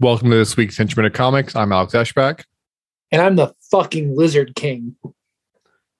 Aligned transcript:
Welcome 0.00 0.30
to 0.30 0.36
this 0.36 0.56
week's 0.56 0.76
Henchman 0.76 1.06
of 1.06 1.12
Comics. 1.12 1.56
I'm 1.56 1.72
Alex 1.72 1.92
Ashback. 1.92 2.44
And 3.10 3.20
I'm 3.20 3.34
the 3.34 3.52
fucking 3.68 4.16
Lizard 4.16 4.54
King. 4.54 4.94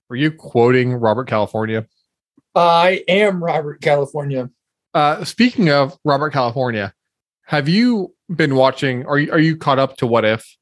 Were 0.09 0.15
you 0.15 0.31
quoting 0.31 0.95
Robert 0.95 1.27
California? 1.27 1.85
I 2.55 3.03
am 3.09 3.43
Robert 3.43 3.81
California. 3.81 4.51
Uh, 4.95 5.25
speaking 5.25 5.69
of 5.71 5.99
Robert 6.05 6.31
California, 6.31 6.95
have 7.49 7.67
you 7.67 8.15
been 8.35 8.55
watching? 8.57 9.07
Are 9.07 9.19
you 9.19 9.33
are 9.33 9.39
you 9.39 9.57
caught 9.57 9.79
up 9.79 9.97
to 9.99 10.07
What 10.07 10.27
If? 10.27 10.57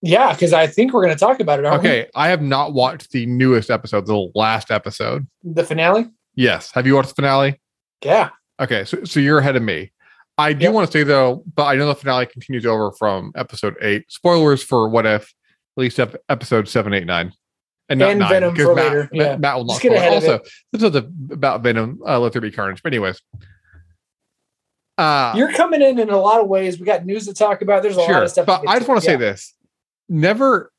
Yeah, 0.00 0.32
because 0.32 0.54
I 0.54 0.66
think 0.66 0.94
we're 0.94 1.04
going 1.04 1.14
to 1.14 1.20
talk 1.20 1.38
about 1.38 1.58
it. 1.58 1.66
Okay, 1.66 2.02
we? 2.02 2.10
I 2.14 2.28
have 2.28 2.40
not 2.40 2.72
watched 2.72 3.12
the 3.12 3.26
newest 3.26 3.70
episode, 3.70 4.06
the 4.06 4.30
last 4.34 4.70
episode, 4.70 5.26
the 5.44 5.62
finale. 5.62 6.06
Yes, 6.34 6.72
have 6.72 6.86
you 6.86 6.94
watched 6.94 7.10
the 7.10 7.14
finale? 7.16 7.60
Yeah. 8.02 8.30
Okay, 8.58 8.86
so 8.86 9.04
so 9.04 9.20
you're 9.20 9.38
ahead 9.38 9.56
of 9.56 9.62
me. 9.62 9.92
I 10.38 10.54
do 10.54 10.64
yep. 10.64 10.72
want 10.72 10.90
to 10.90 10.92
say 10.92 11.02
though, 11.02 11.44
but 11.54 11.64
I 11.64 11.74
know 11.74 11.88
the 11.88 11.94
finale 11.94 12.24
continues 12.24 12.64
over 12.64 12.92
from 12.92 13.32
episode 13.36 13.76
eight. 13.82 14.10
Spoilers 14.10 14.62
for 14.62 14.88
what 14.88 15.04
if, 15.04 15.24
at 15.24 15.80
least 15.82 16.00
episode 16.30 16.70
seven, 16.70 16.94
eight, 16.94 17.04
nine, 17.04 17.34
and 17.90 18.00
not 18.00 18.10
and 18.10 18.20
nine, 18.20 18.30
Venom 18.30 18.56
for 18.56 18.74
Matt, 18.74 18.84
later. 18.86 19.08
Yeah. 19.12 19.36
Matt, 19.36 19.56
will 19.56 19.66
not. 19.66 19.84
Also, 19.84 20.40
this 20.72 20.82
is 20.82 20.96
about 21.30 21.62
Venom. 21.62 22.00
Uh, 22.06 22.18
Let 22.18 22.32
there 22.32 22.40
be 22.40 22.50
carnage. 22.50 22.82
But 22.82 22.94
anyways, 22.94 23.20
uh, 25.00 25.32
you're 25.34 25.52
coming 25.52 25.80
in 25.80 25.98
in 25.98 26.10
a 26.10 26.18
lot 26.18 26.40
of 26.40 26.48
ways. 26.48 26.78
We 26.78 26.84
got 26.84 27.06
news 27.06 27.26
to 27.26 27.34
talk 27.34 27.62
about. 27.62 27.82
There's 27.82 27.96
a 27.96 28.04
sure, 28.04 28.12
lot 28.12 28.22
of 28.22 28.30
stuff. 28.30 28.46
But 28.46 28.68
I 28.68 28.76
just 28.76 28.88
want 28.88 29.02
to 29.02 29.10
yeah. 29.10 29.16
say 29.16 29.18
this: 29.18 29.54
never. 30.08 30.70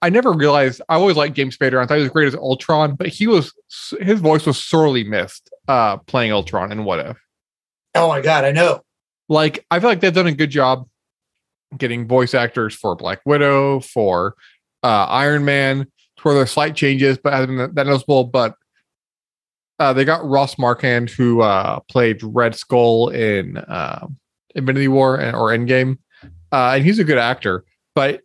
I 0.00 0.10
never 0.10 0.32
realized 0.32 0.80
I 0.88 0.94
always 0.94 1.16
liked 1.16 1.34
James 1.34 1.56
Spader. 1.56 1.80
I 1.80 1.86
thought 1.86 1.96
he 1.96 2.02
was 2.02 2.12
great 2.12 2.28
as 2.28 2.34
Ultron, 2.36 2.94
but 2.94 3.08
he 3.08 3.26
was 3.26 3.52
his 4.00 4.20
voice 4.20 4.46
was 4.46 4.62
sorely 4.62 5.02
missed 5.02 5.50
uh, 5.66 5.96
playing 5.96 6.32
Ultron 6.32 6.70
in 6.70 6.84
What 6.84 7.00
If. 7.00 7.18
Oh 7.96 8.08
my 8.08 8.20
god, 8.20 8.44
I 8.44 8.52
know. 8.52 8.82
Like 9.28 9.66
I 9.70 9.80
feel 9.80 9.88
like 9.88 10.00
they've 10.00 10.12
done 10.12 10.28
a 10.28 10.32
good 10.32 10.50
job 10.50 10.88
getting 11.76 12.06
voice 12.06 12.34
actors 12.34 12.74
for 12.74 12.94
Black 12.94 13.20
Widow, 13.24 13.80
for 13.80 14.36
uh, 14.84 15.06
Iron 15.06 15.44
Man, 15.44 15.84
to 15.84 16.22
where 16.22 16.34
there's 16.34 16.50
slight 16.50 16.76
changes, 16.76 17.18
but 17.18 17.32
hasn't 17.32 17.58
been 17.58 17.74
that 17.74 17.86
noticeable. 17.86 18.24
But 18.24 18.54
uh, 19.78 19.92
they 19.92 20.04
got 20.04 20.24
Ross 20.24 20.58
Marquand, 20.58 21.10
who 21.10 21.40
uh, 21.42 21.80
played 21.88 22.22
Red 22.22 22.54
Skull 22.54 23.08
in 23.08 23.56
uh, 23.56 24.06
Infinity 24.54 24.88
War 24.88 25.16
or 25.34 25.50
Endgame, 25.50 25.98
uh, 26.52 26.74
and 26.74 26.84
he's 26.84 26.98
a 26.98 27.04
good 27.04 27.18
actor, 27.18 27.64
but 27.94 28.22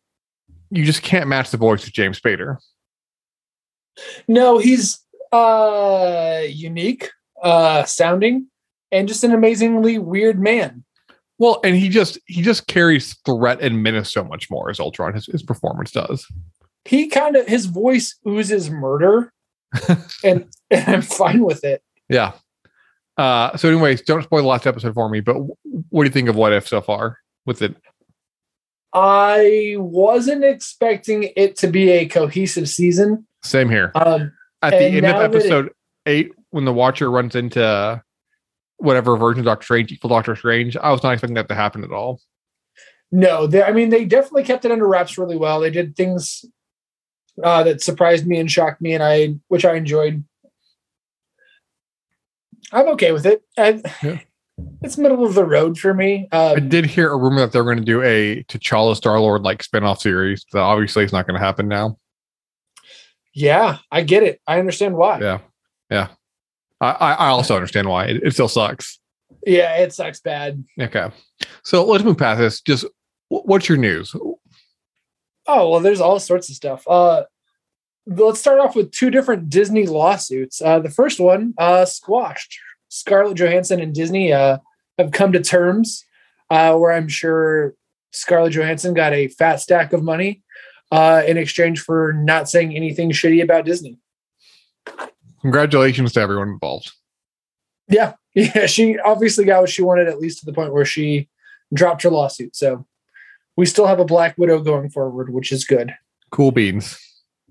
you 0.69 0.83
just 0.83 1.01
can't 1.01 1.27
match 1.27 1.51
the 1.51 1.57
voice 1.57 1.85
of 1.87 1.93
James 1.93 2.19
Spader. 2.19 2.57
No, 4.27 4.57
he's 4.57 4.99
uh 5.33 6.41
unique 6.47 7.09
uh 7.43 7.83
sounding 7.83 8.47
and 8.93 9.09
just 9.09 9.25
an 9.25 9.33
amazingly 9.33 9.97
weird 9.97 10.39
man. 10.39 10.85
Well, 11.39 11.59
and 11.63 11.75
he 11.75 11.89
just 11.89 12.17
he 12.25 12.41
just 12.41 12.67
carries 12.67 13.15
threat 13.25 13.61
and 13.61 13.83
menace 13.83 14.11
so 14.11 14.23
much 14.23 14.49
more 14.49 14.69
as 14.69 14.79
Ultron. 14.79 15.13
His 15.13 15.27
his 15.27 15.43
performance 15.43 15.91
does. 15.91 16.25
He 16.85 17.07
kind 17.07 17.35
of 17.35 17.47
his 17.47 17.65
voice 17.65 18.15
oozes 18.27 18.69
murder, 18.69 19.33
and, 20.23 20.45
and 20.71 20.87
I'm 20.87 21.01
fine 21.01 21.43
with 21.43 21.63
it. 21.63 21.83
Yeah. 22.09 22.33
Uh, 23.17 23.57
so, 23.57 23.67
anyways, 23.69 24.01
don't 24.01 24.23
spoil 24.23 24.41
the 24.41 24.47
last 24.47 24.67
episode 24.67 24.93
for 24.93 25.09
me. 25.09 25.21
But 25.21 25.37
what 25.89 26.03
do 26.03 26.05
you 26.05 26.11
think 26.11 26.29
of 26.29 26.35
What 26.35 26.53
If 26.53 26.67
so 26.67 26.81
far 26.81 27.17
with 27.45 27.61
it? 27.61 27.75
I 28.93 29.75
wasn't 29.77 30.43
expecting 30.43 31.31
it 31.35 31.57
to 31.57 31.67
be 31.67 31.89
a 31.89 32.07
cohesive 32.07 32.69
season. 32.69 33.27
Same 33.43 33.69
here. 33.69 33.91
Um, 33.95 34.31
At 34.61 34.71
the 34.71 34.85
end 34.85 35.05
of 35.05 35.15
episode 35.15 35.67
it, 35.67 35.75
eight, 36.05 36.31
when 36.51 36.65
the 36.65 36.73
Watcher 36.73 37.11
runs 37.11 37.35
into 37.35 38.01
whatever 38.77 39.17
version 39.17 39.39
of 39.39 39.45
Doctor 39.45 39.65
Strange, 39.65 39.91
equal 39.91 40.09
Doctor 40.09 40.35
Strange. 40.35 40.77
I 40.77 40.91
was 40.91 41.03
not 41.03 41.13
expecting 41.13 41.35
that 41.35 41.47
to 41.49 41.55
happen 41.55 41.83
at 41.83 41.91
all. 41.91 42.21
No, 43.11 43.47
they, 43.47 43.63
I 43.63 43.71
mean 43.71 43.89
they 43.89 44.05
definitely 44.05 44.43
kept 44.43 44.65
it 44.65 44.71
under 44.71 44.87
wraps 44.87 45.17
really 45.17 45.37
well. 45.37 45.59
They 45.59 45.69
did 45.69 45.95
things 45.95 46.43
uh, 47.43 47.63
that 47.63 47.81
surprised 47.81 48.27
me 48.27 48.39
and 48.39 48.51
shocked 48.51 48.81
me, 48.81 48.93
and 48.93 49.03
I 49.03 49.35
which 49.47 49.65
I 49.65 49.75
enjoyed. 49.75 50.23
I'm 52.71 52.87
okay 52.89 53.11
with 53.11 53.25
it. 53.25 53.43
I, 53.57 53.81
yeah. 54.03 54.19
It's 54.81 54.97
middle 54.97 55.23
of 55.23 55.35
the 55.35 55.45
road 55.45 55.77
for 55.77 55.93
me. 55.93 56.27
Um, 56.31 56.57
I 56.57 56.59
did 56.59 56.85
hear 56.85 57.11
a 57.11 57.17
rumor 57.17 57.41
that 57.41 57.51
they're 57.51 57.63
going 57.63 57.77
to 57.77 57.83
do 57.83 58.01
a 58.01 58.43
T'Challa 58.43 58.95
Star 58.95 59.19
Lord 59.19 59.43
like 59.43 59.63
spinoff 59.63 59.99
series. 59.99 60.45
So 60.49 60.59
obviously, 60.59 61.03
it's 61.03 61.13
not 61.13 61.27
going 61.27 61.39
to 61.39 61.45
happen 61.45 61.67
now. 61.67 61.97
Yeah, 63.33 63.77
I 63.91 64.01
get 64.01 64.23
it. 64.23 64.41
I 64.47 64.57
understand 64.59 64.95
why. 64.95 65.19
Yeah, 65.19 65.39
yeah. 65.91 66.07
I, 66.81 66.91
I 66.91 67.27
also 67.27 67.55
understand 67.55 67.87
why 67.87 68.05
it, 68.05 68.23
it 68.23 68.33
still 68.33 68.47
sucks. 68.47 68.99
Yeah, 69.45 69.77
it 69.77 69.93
sucks 69.93 70.19
bad. 70.19 70.63
Okay, 70.79 71.09
so 71.63 71.85
let's 71.85 72.03
move 72.03 72.17
past 72.17 72.39
this. 72.39 72.61
Just 72.61 72.85
what's 73.29 73.69
your 73.69 73.77
news? 73.77 74.15
Oh 75.47 75.69
well, 75.69 75.79
there's 75.79 76.01
all 76.01 76.19
sorts 76.19 76.49
of 76.49 76.55
stuff. 76.55 76.87
Uh, 76.87 77.23
let's 78.05 78.39
start 78.39 78.59
off 78.59 78.75
with 78.75 78.91
two 78.91 79.09
different 79.09 79.49
Disney 79.49 79.85
lawsuits. 79.85 80.61
Uh, 80.61 80.79
the 80.79 80.89
first 80.89 81.19
one 81.19 81.53
uh, 81.57 81.85
squashed. 81.85 82.59
Scarlett 82.89 83.37
Johansson 83.37 83.81
and 83.81 83.93
Disney 83.93 84.31
uh, 84.31 84.59
have 84.97 85.11
come 85.11 85.31
to 85.33 85.41
terms 85.41 86.05
uh, 86.49 86.75
where 86.75 86.91
I'm 86.91 87.07
sure 87.07 87.75
Scarlett 88.11 88.53
Johansson 88.53 88.93
got 88.93 89.13
a 89.13 89.27
fat 89.27 89.57
stack 89.57 89.93
of 89.93 90.03
money 90.03 90.41
uh, 90.91 91.23
in 91.27 91.37
exchange 91.37 91.81
for 91.81 92.13
not 92.13 92.49
saying 92.49 92.75
anything 92.75 93.11
shitty 93.11 93.43
about 93.43 93.65
Disney 93.65 93.99
congratulations 95.41 96.11
to 96.13 96.19
everyone 96.19 96.49
involved. 96.49 96.91
Yeah. 97.87 98.13
Yeah. 98.33 98.67
She 98.67 98.99
obviously 98.99 99.45
got 99.45 99.61
what 99.61 99.69
she 99.71 99.81
wanted, 99.81 100.07
at 100.07 100.19
least 100.19 100.41
to 100.41 100.45
the 100.45 100.53
point 100.53 100.71
where 100.71 100.85
she 100.85 101.27
dropped 101.73 102.03
her 102.03 102.11
lawsuit. 102.11 102.55
So 102.55 102.85
we 103.57 103.65
still 103.65 103.87
have 103.87 103.99
a 103.99 104.05
Black 104.05 104.37
Widow 104.37 104.61
going 104.61 104.89
forward, 104.89 105.33
which 105.33 105.51
is 105.51 105.65
good. 105.65 105.93
Cool 106.31 106.51
beans. 106.51 106.99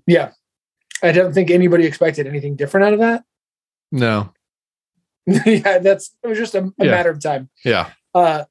Yeah. 0.07 0.31
I 1.03 1.11
don't 1.11 1.33
think 1.33 1.51
anybody 1.51 1.85
expected 1.85 2.25
anything 2.25 2.55
different 2.55 2.87
out 2.87 2.93
of 2.93 2.99
that. 2.99 3.23
No. 3.89 4.33
yeah, 5.25 5.77
that's 5.77 6.13
it 6.21 6.27
was 6.27 6.37
just 6.37 6.53
a, 6.53 6.73
a 6.77 6.85
yeah. 6.85 6.91
matter 6.91 7.09
of 7.09 7.23
time. 7.23 7.49
Yeah. 7.63 7.91
Uh 8.13 8.43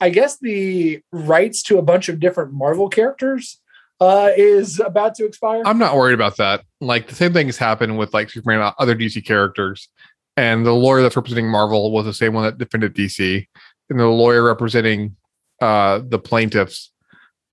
I 0.00 0.10
guess 0.10 0.36
the 0.38 1.00
rights 1.12 1.62
to 1.64 1.78
a 1.78 1.82
bunch 1.82 2.08
of 2.08 2.18
different 2.18 2.52
Marvel 2.52 2.88
characters 2.88 3.60
uh, 4.00 4.30
is 4.36 4.80
about 4.80 5.14
to 5.14 5.24
expire. 5.24 5.62
I'm 5.64 5.78
not 5.78 5.96
worried 5.96 6.14
about 6.14 6.36
that. 6.38 6.64
Like 6.80 7.06
the 7.06 7.14
same 7.14 7.32
thing 7.32 7.46
has 7.46 7.56
happened 7.56 7.96
with 7.96 8.12
like 8.12 8.30
Superman, 8.30 8.60
uh, 8.60 8.72
other 8.78 8.94
DC 8.94 9.24
characters, 9.24 9.88
and 10.36 10.66
the 10.66 10.72
lawyer 10.72 11.02
that's 11.02 11.16
representing 11.16 11.48
Marvel 11.48 11.92
was 11.92 12.04
the 12.04 12.12
same 12.12 12.34
one 12.34 12.44
that 12.44 12.58
defended 12.58 12.94
DC, 12.94 13.46
and 13.88 14.00
the 14.00 14.06
lawyer 14.06 14.42
representing 14.42 15.16
uh, 15.60 16.00
the 16.06 16.18
plaintiffs 16.18 16.92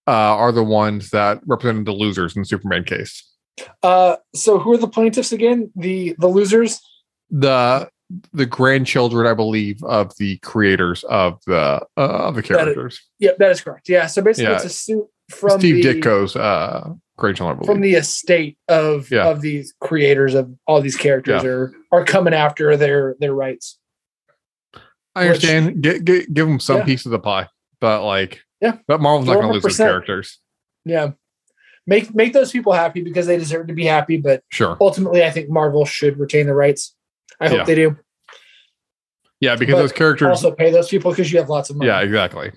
uh, 0.08 0.12
are 0.12 0.52
the 0.52 0.64
ones 0.64 1.10
that 1.12 1.42
represented 1.46 1.86
the 1.86 1.94
losers 1.94 2.36
in 2.36 2.42
the 2.42 2.46
Superman 2.46 2.84
case. 2.84 3.28
Uh, 3.84 4.16
so 4.34 4.60
who 4.60 4.74
are 4.74 4.78
the 4.78 4.88
plaintiffs 4.88 5.32
again? 5.32 5.72
The 5.76 6.16
the 6.18 6.28
losers. 6.28 6.82
The 7.30 7.90
the 8.34 8.46
grandchildren, 8.46 9.28
I 9.28 9.34
believe, 9.34 9.84
of 9.84 10.16
the 10.18 10.38
creators 10.40 11.04
of 11.06 11.40
the 11.46 11.86
uh, 11.98 12.02
of 12.02 12.36
the 12.36 12.44
characters. 12.44 12.76
That 13.20 13.26
is, 13.26 13.32
yeah, 13.32 13.32
that 13.38 13.52
is 13.52 13.62
correct. 13.62 13.90
Yeah. 13.90 14.08
So 14.08 14.22
basically, 14.22 14.52
yeah. 14.52 14.56
it's 14.56 14.66
a 14.66 14.70
suit 14.70 15.08
from 15.30 15.60
Steve 15.60 15.84
the, 15.84 16.02
Ditko's 16.02 16.36
uh, 16.36 16.94
grandchildren, 17.18 17.66
from 17.66 17.82
the 17.82 17.94
estate 17.94 18.58
of 18.68 19.10
yeah. 19.12 19.30
of 19.30 19.42
these 19.42 19.74
creators 19.80 20.34
of 20.34 20.54
all 20.68 20.82
these 20.82 20.98
characters 20.98 21.44
yeah. 21.44 21.50
are 21.50 21.74
are 21.92 22.06
coming 22.06 22.34
after 22.34 22.76
their 22.76 23.16
their 23.20 23.34
rights. 23.34 23.78
I 25.16 25.28
understand. 25.28 25.66
Which, 25.68 25.82
get, 25.82 26.06
get, 26.06 26.34
give 26.34 26.48
them 26.48 26.60
some 26.60 26.84
piece 26.84 27.06
of 27.06 27.12
the 27.12 27.20
pie, 27.20 27.48
but 27.82 28.06
like, 28.06 28.42
yeah. 28.62 28.78
But 28.88 29.02
Marvel's 29.02 29.28
not 29.28 29.34
going 29.34 29.48
to 29.48 29.54
lose 29.54 29.64
those 29.64 29.78
characters. 29.78 30.40
Yeah, 30.86 31.12
make 31.86 32.16
make 32.16 32.32
those 32.32 32.52
people 32.52 32.72
happy 32.72 33.02
because 33.02 33.28
they 33.28 33.38
deserve 33.38 33.68
to 33.68 33.74
be 33.74 33.86
happy. 33.86 34.18
But 34.18 34.44
sure, 34.50 34.78
ultimately, 34.80 35.24
I 35.24 35.32
think 35.32 35.50
Marvel 35.50 35.84
should 35.84 36.18
retain 36.18 36.48
the 36.48 36.56
rights. 36.56 36.96
I 37.42 37.50
hope 37.50 37.66
they 37.66 37.76
do. 37.76 37.98
Yeah, 39.42 39.56
because 39.56 39.74
but 39.74 39.80
those 39.80 39.92
characters 39.92 40.28
also 40.28 40.52
pay 40.52 40.72
those 40.72 40.88
people 40.88 41.12
because 41.12 41.32
you 41.32 41.40
have 41.40 41.50
lots 41.50 41.70
of 41.70 41.76
money. 41.76 41.90
Yeah, 41.90 42.02
exactly. 42.02 42.52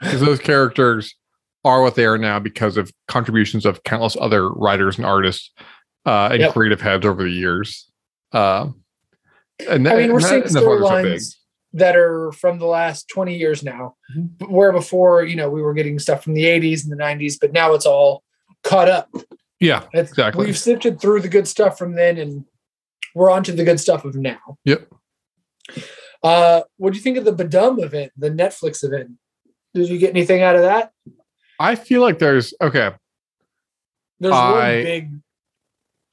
Because 0.00 0.20
those 0.20 0.38
characters 0.38 1.16
are 1.64 1.82
what 1.82 1.94
they 1.94 2.04
are 2.04 2.18
now 2.18 2.38
because 2.38 2.76
of 2.76 2.92
contributions 3.08 3.66
of 3.66 3.82
countless 3.82 4.16
other 4.20 4.48
writers 4.50 4.98
and 4.98 5.06
artists 5.06 5.50
uh, 6.06 6.28
and 6.30 6.40
yep. 6.40 6.52
creative 6.52 6.80
heads 6.80 7.06
over 7.06 7.24
the 7.24 7.30
years. 7.30 7.90
Uh, 8.32 8.68
and 9.68 9.88
I 9.88 9.96
mean, 9.96 10.12
we're 10.12 10.20
seeing 10.20 10.42
storylines 10.42 11.34
that 11.72 11.96
are 11.96 12.32
from 12.32 12.58
the 12.58 12.66
last 12.66 13.08
20 13.08 13.36
years 13.36 13.62
now, 13.62 13.96
mm-hmm. 14.16 14.52
where 14.52 14.72
before, 14.72 15.24
you 15.24 15.36
know, 15.36 15.50
we 15.50 15.62
were 15.62 15.74
getting 15.74 15.98
stuff 15.98 16.24
from 16.24 16.34
the 16.34 16.44
80s 16.44 16.84
and 16.84 16.92
the 16.92 17.02
90s, 17.02 17.34
but 17.40 17.52
now 17.52 17.74
it's 17.74 17.86
all 17.86 18.22
caught 18.64 18.88
up. 18.88 19.10
Yeah, 19.60 19.84
it's, 19.92 20.10
exactly. 20.10 20.46
We've 20.46 20.58
sifted 20.58 21.00
through 21.00 21.20
the 21.20 21.28
good 21.28 21.48
stuff 21.48 21.78
from 21.78 21.94
then 21.94 22.16
and 22.18 22.44
we're 23.14 23.30
on 23.30 23.42
to 23.44 23.52
the 23.52 23.64
good 23.64 23.80
stuff 23.80 24.04
of 24.04 24.14
now. 24.14 24.58
Yep. 24.64 24.88
Uh, 26.22 26.62
what 26.76 26.92
do 26.92 26.96
you 26.96 27.02
think 27.02 27.18
of 27.18 27.24
the 27.24 27.32
Tudum 27.32 27.82
event, 27.82 28.12
the 28.16 28.30
Netflix 28.30 28.84
event? 28.84 29.10
Did 29.74 29.88
you 29.88 29.98
get 29.98 30.10
anything 30.10 30.42
out 30.42 30.56
of 30.56 30.62
that? 30.62 30.92
I 31.60 31.74
feel 31.74 32.00
like 32.00 32.18
there's 32.18 32.54
okay. 32.60 32.92
There's 34.20 34.34
I- 34.34 34.52
one 34.52 34.84
big 34.84 35.10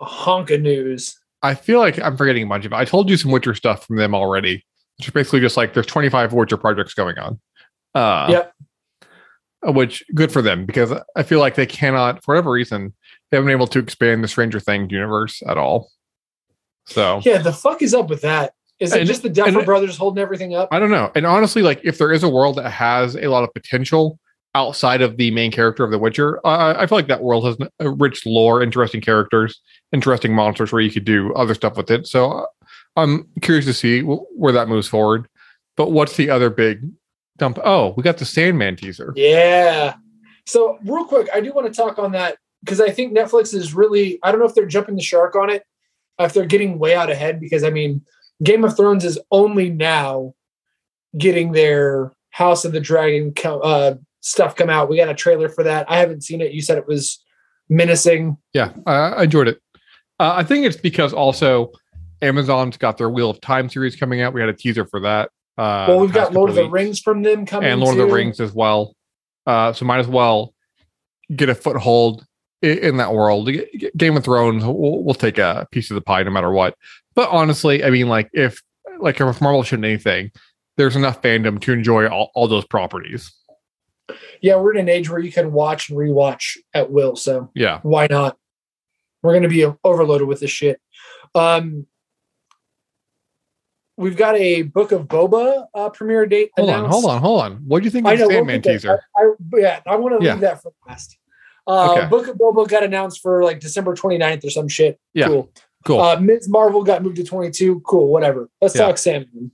hunk 0.02 0.52
of 0.52 0.62
news. 0.62 1.18
I 1.42 1.54
feel 1.54 1.80
like 1.80 2.00
I'm 2.00 2.18
forgetting 2.18 2.44
a 2.44 2.48
bunch 2.48 2.66
of 2.66 2.72
it. 2.72 2.76
I 2.76 2.86
told 2.86 3.08
you 3.08 3.18
some 3.18 3.30
Witcher 3.30 3.54
stuff 3.54 3.86
from 3.86 3.98
them 3.98 4.16
already. 4.16 4.66
Which 4.98 5.08
is 5.08 5.14
basically 5.14 5.42
just 5.42 5.58
like 5.58 5.74
there's 5.74 5.86
25 5.86 6.34
Witcher 6.34 6.58
projects 6.58 6.94
going 6.94 7.18
on. 7.18 7.40
Uh, 7.94 8.28
Yep. 8.30 8.54
Which 9.74 10.04
good 10.14 10.32
for 10.32 10.44
them 10.44 10.66
because 10.66 10.94
I 11.16 11.24
feel 11.24 11.40
like 11.40 11.56
they 11.56 11.66
cannot, 11.66 12.24
for 12.24 12.36
whatever 12.36 12.52
reason, 12.52 12.94
they 13.32 13.38
haven't 13.38 13.48
been 13.48 13.56
able 13.58 13.66
to 13.68 13.80
expand 13.80 14.24
the 14.24 14.28
Stranger 14.28 14.60
Things 14.60 14.92
universe 14.92 15.42
at 15.48 15.58
all. 15.58 15.90
So 16.86 17.20
Yeah, 17.26 17.40
the 17.40 17.52
fuck 17.54 17.82
is 17.82 17.94
up 17.96 18.10
with 18.10 18.22
that? 18.22 18.54
Is 18.80 18.94
it 18.94 19.00
And- 19.00 19.08
just 19.08 19.24
the 19.24 19.30
Duffer 19.30 19.64
brothers 19.64 19.98
holding 19.98 20.22
everything 20.22 20.54
up? 20.56 20.70
I 20.72 20.78
don't 20.80 20.92
know. 20.92 21.12
And 21.16 21.26
honestly, 21.26 21.64
like 21.64 21.82
if 21.84 21.98
there 21.98 22.12
is 22.12 22.22
a 22.22 22.30
world 22.30 22.58
that 22.58 22.70
has 22.70 23.16
a 23.16 23.28
lot 23.28 23.44
of 23.44 23.52
potential 23.56 24.20
outside 24.54 25.02
of 25.02 25.18
the 25.18 25.32
main 25.32 25.52
character 25.52 25.84
of 25.84 25.90
The 25.92 25.98
Witcher, 25.98 26.46
I, 26.46 26.84
I 26.84 26.86
feel 26.86 26.98
like 27.00 27.08
that 27.08 27.24
world 27.24 27.46
has 27.46 27.58
a 27.80 27.90
rich 27.90 28.24
lore, 28.26 28.62
interesting 28.62 29.02
characters, 29.02 29.60
interesting 29.94 30.36
monsters 30.36 30.72
where 30.72 30.82
you 30.82 30.92
could 30.92 31.06
do 31.06 31.34
other 31.34 31.56
stuff 31.56 31.76
with 31.76 31.90
it. 31.90 32.06
So 32.06 32.32
uh, 32.32 32.46
I'm 32.96 33.28
curious 33.42 33.66
to 33.66 33.74
see 33.74 34.02
wh- 34.02 34.32
where 34.38 34.54
that 34.54 34.68
moves 34.68 34.88
forward. 34.88 35.28
But 35.78 35.92
what's 35.92 36.16
the 36.16 36.30
other 36.30 36.50
big 36.50 36.90
dump? 37.38 37.60
Oh, 37.64 37.94
we 37.98 38.04
got 38.04 38.18
the 38.18 38.26
Sandman 38.26 38.76
teaser. 38.78 39.14
Yeah. 39.16 39.96
So 40.46 40.78
real 40.86 41.06
quick, 41.06 41.28
I 41.34 41.42
do 41.42 41.54
want 41.54 41.68
to 41.68 41.74
talk 41.74 42.00
on 42.00 42.14
that 42.14 42.38
because 42.64 42.80
I 42.80 42.90
think 42.90 43.16
Netflix 43.16 43.54
is 43.54 43.74
really 43.74 44.20
I 44.24 44.32
don't 44.32 44.40
know 44.40 44.48
if 44.48 44.56
they're 44.56 44.66
jumping 44.66 44.96
the 44.96 45.02
shark 45.02 45.36
on 45.36 45.50
it, 45.50 45.64
if 46.20 46.34
they're 46.34 46.46
getting 46.46 46.80
way 46.80 46.96
out 46.96 47.10
ahead 47.10 47.40
because 47.40 47.64
I 47.64 47.70
mean 47.70 48.02
Game 48.44 48.64
of 48.64 48.76
Thrones 48.76 49.06
is 49.06 49.20
only 49.32 49.70
now 49.70 50.34
getting 51.18 51.52
their 51.52 52.12
House 52.32 52.66
of 52.66 52.74
the 52.74 52.82
Dragon 52.82 53.34
uh, 53.46 53.96
stuff 54.20 54.56
come 54.56 54.70
out. 54.70 54.90
We 54.90 54.98
got 54.98 55.08
a 55.08 55.14
trailer 55.14 55.48
for 55.48 55.64
that. 55.64 55.90
I 55.90 56.00
haven't 56.00 56.24
seen 56.24 56.42
it. 56.42 56.52
You 56.52 56.62
said 56.62 56.78
it 56.78 56.88
was 56.88 57.24
menacing. 57.70 58.38
Yeah, 58.54 58.74
I, 58.86 58.94
I 58.94 59.24
enjoyed 59.24 59.48
it. 59.48 59.62
Uh, 60.20 60.34
I 60.36 60.44
think 60.44 60.66
it's 60.66 60.78
because 60.78 61.14
also 61.14 61.72
Amazon's 62.22 62.78
got 62.78 62.98
their 62.98 63.10
Wheel 63.10 63.30
of 63.30 63.42
Time 63.42 63.70
series 63.70 63.96
coming 63.96 64.22
out. 64.22 64.34
We 64.34 64.42
had 64.42 64.50
a 64.50 64.54
teaser 64.54 64.86
for 64.86 65.00
that. 65.02 65.30
Uh, 65.58 65.86
well, 65.88 66.00
we've 66.00 66.14
got 66.14 66.34
Lord 66.34 66.50
of 66.50 66.56
the. 66.56 66.70
Rings 66.70 67.00
from 67.00 67.22
them 67.24 67.46
coming 67.46 67.70
and 67.70 67.80
Lord 67.82 67.98
of 67.98 68.08
the 68.08 68.14
Rings 68.14 68.40
as 68.40 68.54
well. 68.54 68.96
Uh, 69.46 69.72
so 69.74 69.86
might 69.86 70.00
as 70.00 70.08
well 70.08 70.54
get 71.36 71.50
a 71.50 71.56
foothold 71.56 72.26
i- 72.64 72.68
in 72.68 72.98
that 72.98 73.14
world. 73.14 73.50
Game 73.96 74.18
of 74.18 74.24
Thrones, 74.24 74.64
we'll, 74.66 75.04
we'll 75.04 75.14
take 75.14 75.38
a 75.38 75.68
piece 75.72 75.92
of 75.92 75.96
the 75.96 76.02
pie 76.02 76.24
no 76.24 76.32
matter 76.32 76.52
what. 76.52 76.76
But 77.16 77.30
honestly, 77.30 77.84
I 77.84 77.90
mean, 77.90 78.08
like 78.10 78.30
if 78.34 78.62
like 79.00 79.20
if 79.22 79.42
Marvel 79.42 79.64
shouldn't 79.64 79.86
anything, 79.86 80.32
there's 80.78 80.96
enough 80.96 81.22
fandom 81.22 81.60
to 81.62 81.72
enjoy 81.74 82.08
all, 82.08 82.32
all 82.36 82.48
those 82.48 82.66
properties. 82.66 83.32
Yeah, 84.42 84.58
we're 84.58 84.74
in 84.74 84.80
an 84.82 84.90
age 84.90 85.10
where 85.10 85.20
you 85.20 85.32
can 85.32 85.52
watch 85.52 85.90
and 85.90 85.98
rewatch 85.98 86.58
at 86.74 86.92
will. 86.92 87.16
So 87.16 87.50
Yeah. 87.56 87.80
why 87.84 88.08
not? 88.10 88.38
We're 89.24 89.32
going 89.32 89.44
to 89.44 89.50
be 89.50 89.66
overloaded 89.84 90.28
with 90.28 90.40
this 90.42 90.52
shit. 90.52 90.80
Um, 91.34 91.88
we've 93.98 94.18
got 94.18 94.36
a 94.36 94.64
Book 94.64 94.92
of 94.92 95.08
Boba 95.08 95.66
uh, 95.74 95.90
premiere 95.90 96.26
date. 96.26 96.52
Hold 96.58 96.70
on, 96.70 96.90
hold 96.90 97.06
on, 97.06 97.22
hold 97.22 97.42
on. 97.42 97.54
What 97.68 97.80
do 97.80 97.86
you 97.86 97.92
think 97.92 98.06
I 98.08 98.14
of 98.14 98.20
know. 98.20 98.26
the 98.26 98.30
we'll 98.30 98.38
Sandman 98.40 98.62
there. 98.62 98.74
teaser? 98.74 99.02
I, 99.18 99.22
I, 99.22 99.34
yeah, 99.58 99.80
I 99.86 99.96
want 99.96 100.20
to 100.20 100.26
Yeah. 100.26 100.34
leave 100.34 100.42
that 100.42 100.62
for 100.62 100.74
last. 100.88 101.18
Uh, 101.68 101.94
Okay. 101.98 102.08
Book 102.10 102.28
of 102.28 102.38
Boba 102.38 102.68
got 102.68 102.84
announced 102.84 103.22
for 103.22 103.44
like 103.44 103.60
December 103.60 103.96
29th 103.96 104.46
or 104.46 104.50
some 104.50 104.68
shit. 104.68 105.00
Yeah. 105.14 105.28
Cool. 105.28 105.52
Cool. 105.86 106.00
Uh, 106.02 106.20
Ms. 106.20 106.50
Marvel 106.50 106.84
got 106.84 107.04
moved 107.04 107.16
to 107.18 107.24
22. 107.24 107.80
Cool. 107.82 108.08
Whatever. 108.08 108.50
Let's 108.62 108.76
Yeah. 108.76 108.88
talk 108.88 108.98
Sandman. 108.98 109.52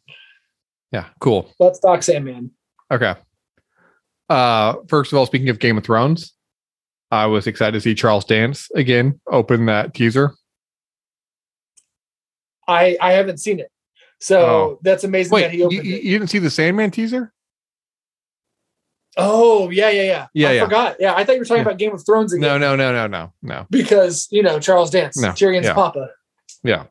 yeah, 0.92 1.06
cool. 1.20 1.52
Let's 1.60 1.80
talk 1.80 2.04
Sandman. 2.04 2.52
Okay. 2.92 3.16
Uh, 4.30 4.76
first 4.88 5.12
of 5.12 5.18
all, 5.18 5.26
speaking 5.26 5.50
of 5.50 5.60
Game 5.60 5.78
of 5.78 5.84
Thrones, 5.84 6.34
I 7.12 7.26
was 7.26 7.48
excited 7.48 7.74
to 7.74 7.82
see 7.82 7.94
Charles 7.96 8.24
Dance 8.24 8.70
again 8.76 9.20
open 9.30 9.66
that 9.66 9.94
teaser. 9.94 10.34
I 12.68 12.98
I 13.02 13.14
haven't 13.14 13.40
seen 13.40 13.60
it, 13.60 13.70
so 14.22 14.40
Oh. 14.42 14.80
that's 14.82 15.04
amazing 15.04 15.34
Wait, 15.34 15.42
that 15.42 15.52
he 15.52 15.58
you, 15.58 15.66
opened 15.66 15.86
you 15.86 15.96
it. 15.96 16.04
you 16.04 16.18
didn't 16.18 16.30
see 16.30 16.40
the 16.40 16.50
Sandman 16.50 16.92
teaser? 16.92 17.34
Oh 19.18 19.70
yeah, 19.70 19.90
yeah, 19.90 20.04
yeah. 20.04 20.28
Yeah, 20.34 20.50
I 20.50 20.52
yeah. 20.54 20.64
forgot. 20.64 20.96
Yeah, 21.00 21.14
I 21.16 21.24
thought 21.26 21.34
you 21.34 21.40
were 21.40 21.46
talking 21.46 21.58
Yeah. 21.58 21.70
about 21.70 21.78
Game 21.78 21.94
of 21.94 22.06
Thrones 22.06 22.32
again. 22.34 22.42
No, 22.48 22.58
no, 22.58 22.76
no, 22.78 22.94
no, 22.94 23.08
no, 23.08 23.34
no. 23.42 23.68
because 23.70 24.28
you 24.32 24.42
know 24.42 24.60
Charles 24.60 24.90
Dance, 24.90 25.18
No, 25.18 25.30
Tyrion's 25.30 25.66
yeah. 25.66 25.74
papa. 25.74 26.10
Yeah. 26.64 26.86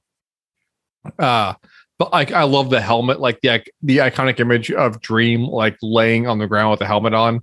Uh 1.18 1.54
but 1.98 2.12
like 2.12 2.32
I 2.32 2.42
love 2.42 2.68
the 2.70 2.80
helmet, 2.80 3.20
like 3.20 3.40
the 3.40 3.62
the 3.82 3.98
iconic 3.98 4.38
image 4.38 4.70
of 4.70 5.00
Dream 5.00 5.44
like 5.44 5.78
laying 5.82 6.26
on 6.26 6.38
the 6.38 6.46
ground 6.46 6.70
with 6.72 6.80
the 6.80 6.86
helmet 6.86 7.14
on. 7.14 7.36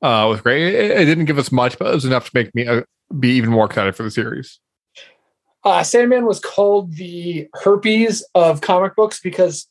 Uh 0.00 0.26
was 0.28 0.40
great. 0.40 0.74
It, 0.74 0.90
it 0.92 1.04
didn't 1.04 1.26
give 1.26 1.38
us 1.38 1.52
much, 1.52 1.78
but 1.78 1.88
it 1.88 1.94
was 1.94 2.04
enough 2.06 2.24
to 2.26 2.30
make 2.34 2.54
me 2.54 2.66
uh, 2.66 2.82
be 3.18 3.32
even 3.32 3.50
more 3.50 3.66
excited 3.66 3.94
for 3.94 4.04
the 4.04 4.10
series. 4.10 4.58
Uh, 5.64 5.82
Sandman 5.82 6.26
was 6.26 6.40
called 6.40 6.92
the 6.94 7.48
herpes 7.54 8.22
of 8.34 8.60
comic 8.60 8.94
books 8.94 9.20
because 9.22 9.66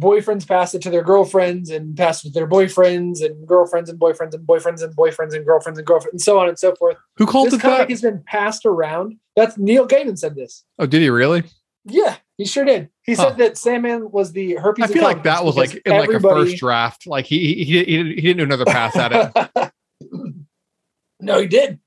boyfriends 0.00 0.46
pass 0.46 0.72
it 0.74 0.80
to 0.82 0.88
their 0.90 1.02
girlfriends 1.02 1.68
and 1.68 1.96
pass 1.96 2.24
it 2.24 2.28
to 2.28 2.32
their 2.32 2.46
boyfriends 2.48 3.22
and 3.24 3.46
girlfriends 3.46 3.90
and 3.90 3.98
boyfriends 3.98 4.32
and 4.34 4.46
boyfriends 4.46 4.82
and 4.82 4.96
boyfriends 4.96 5.34
and 5.34 5.44
girlfriends 5.44 5.78
and 5.78 5.86
girlfriends 5.86 6.12
and 6.14 6.20
so 6.22 6.38
on 6.38 6.48
and 6.48 6.58
so 6.58 6.74
forth. 6.76 6.96
Who 7.16 7.26
called 7.26 7.48
this 7.48 7.54
it 7.54 7.60
comic 7.60 7.78
that? 7.78 7.90
has 7.90 8.00
been 8.02 8.22
passed 8.22 8.64
around. 8.64 9.18
That's 9.36 9.58
Neil 9.58 9.86
Gaiman 9.86 10.16
said 10.18 10.36
this. 10.36 10.64
Oh, 10.78 10.86
did 10.86 11.02
he 11.02 11.10
really? 11.10 11.42
Yeah, 11.84 12.16
he 12.36 12.46
sure 12.46 12.64
did. 12.64 12.88
He 13.02 13.14
Huh. 13.14 13.30
said 13.30 13.38
that 13.38 13.58
Sandman 13.58 14.10
was 14.10 14.32
the 14.32 14.54
herpes. 14.54 14.84
Of 14.84 14.88
comic 14.88 14.90
I 14.90 14.92
feel 14.94 15.02
like 15.02 15.22
that 15.24 15.44
was 15.44 15.56
like 15.56 15.74
in 15.84 15.92
like 15.92 16.10
a 16.10 16.20
first 16.20 16.56
draft. 16.56 17.06
Like 17.06 17.26
he 17.26 17.54
he 17.56 17.64
he, 17.64 17.84
he, 17.84 17.96
he 18.14 18.20
didn't 18.20 18.36
do 18.38 18.42
another 18.44 18.64
pass 18.66 18.94
at 18.96 19.12
it. 19.12 19.72
no, 21.20 21.40
he 21.40 21.46
did. 21.46 21.78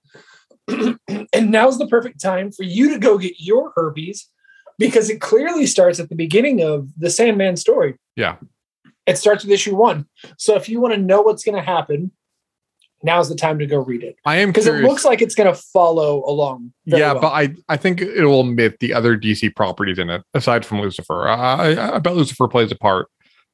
and 1.34 1.52
now's 1.52 1.78
the 1.78 1.88
perfect 1.88 2.22
time 2.22 2.52
for 2.52 2.64
you 2.64 2.90
to 2.92 3.00
go 3.00 3.18
get 3.18 3.34
your 3.38 3.72
herpes 3.76 4.30
because 4.78 5.10
it 5.10 5.22
clearly 5.22 5.66
starts 5.66 6.00
at 6.00 6.10
the 6.10 6.16
beginning 6.16 6.62
of 6.62 6.90
the 6.98 7.10
Sandman 7.10 7.58
story. 7.58 7.96
Yeah. 8.16 8.38
It 9.06 9.18
starts 9.18 9.44
with 9.44 9.52
issue 9.52 9.76
one. 9.76 10.08
So 10.38 10.56
if 10.56 10.70
you 10.70 10.80
want 10.80 10.94
to 10.94 11.00
know 11.00 11.22
what's 11.22 11.44
going 11.44 11.56
to 11.56 11.62
happen, 11.62 12.12
now's 13.04 13.30
the 13.30 13.36
time 13.36 13.60
to 13.60 13.66
go 13.66 13.78
read 13.78 14.02
it 14.02 14.16
I 14.26 14.38
am 14.38 14.50
because 14.50 14.66
it 14.66 14.82
looks 14.82 15.04
like 15.04 15.22
it's 15.22 15.36
going 15.36 15.54
to 15.54 15.60
follow 15.60 16.24
along. 16.26 16.72
yeah, 16.86 17.12
well. 17.12 17.22
but 17.22 17.34
I 17.34 17.54
I 17.68 17.78
think 17.78 18.02
it 18.02 18.24
will 18.24 18.40
omit 18.40 18.80
the 18.80 18.94
other 18.94 19.18
DC 19.18 19.54
properties 19.56 20.00
in 20.00 20.10
it 20.10 20.24
aside 20.34 20.66
from 20.66 20.82
Lucifer. 20.82 21.28
I, 21.28 21.74
I, 21.74 21.96
I 21.96 22.00
bet 22.00 22.16
Lucifer 22.16 22.48
plays 22.48 22.72
a 22.72 22.76
part, 22.76 23.10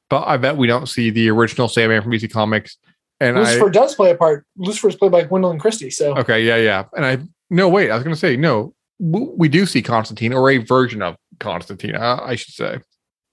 but 0.09 0.27
I 0.27 0.37
bet 0.37 0.55
we 0.55 0.67
don't 0.67 0.87
see 0.87 1.09
the 1.09 1.29
original 1.29 1.67
Sandman 1.67 2.03
from 2.03 2.11
DC 2.11 2.31
Comics. 2.31 2.77
And 3.21 3.37
Lucifer 3.37 3.67
I 3.67 3.71
does 3.71 3.95
play 3.95 4.11
a 4.11 4.15
part. 4.15 4.45
Lucifer 4.57 4.87
is 4.87 4.95
played 4.95 5.11
by 5.11 5.23
Gwendoline 5.25 5.59
Christie. 5.59 5.89
So 5.89 6.15
okay, 6.17 6.43
yeah, 6.43 6.55
yeah, 6.57 6.85
and 6.95 7.05
I 7.05 7.17
no 7.49 7.67
wait, 7.67 7.91
I 7.91 7.95
was 7.95 8.03
going 8.03 8.13
to 8.13 8.19
say 8.19 8.37
no. 8.37 8.73
We 8.99 9.47
do 9.47 9.65
see 9.65 9.81
Constantine 9.81 10.33
or 10.33 10.49
a 10.49 10.57
version 10.57 11.01
of 11.01 11.15
Constantine, 11.39 11.95
uh, 11.95 12.19
I 12.21 12.35
should 12.35 12.53
say. 12.53 12.79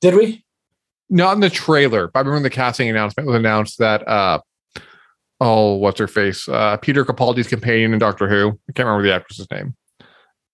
did 0.01 0.15
we? 0.15 0.45
Not 1.11 1.35
in 1.35 1.41
the 1.41 1.51
trailer, 1.51 2.09
but 2.09 2.21
I 2.21 2.23
remember 2.23 2.49
the 2.49 2.55
casting 2.55 2.89
announcement 2.89 3.27
was 3.29 3.37
announced 3.37 3.79
that 3.79 4.07
uh 4.09 4.41
oh, 5.41 5.75
what's 5.75 6.01
her 6.01 6.09
face? 6.09 6.49
Uh 6.49 6.77
Peter 6.79 7.05
Capaldi's 7.05 7.49
companion 7.49 7.93
in 7.93 7.99
Doctor 7.99 8.29
Who. 8.29 8.59
I 8.69 8.73
can't 8.73 8.87
remember 8.87 9.07
the 9.07 9.15
actress's 9.15 9.51
name. 9.51 9.77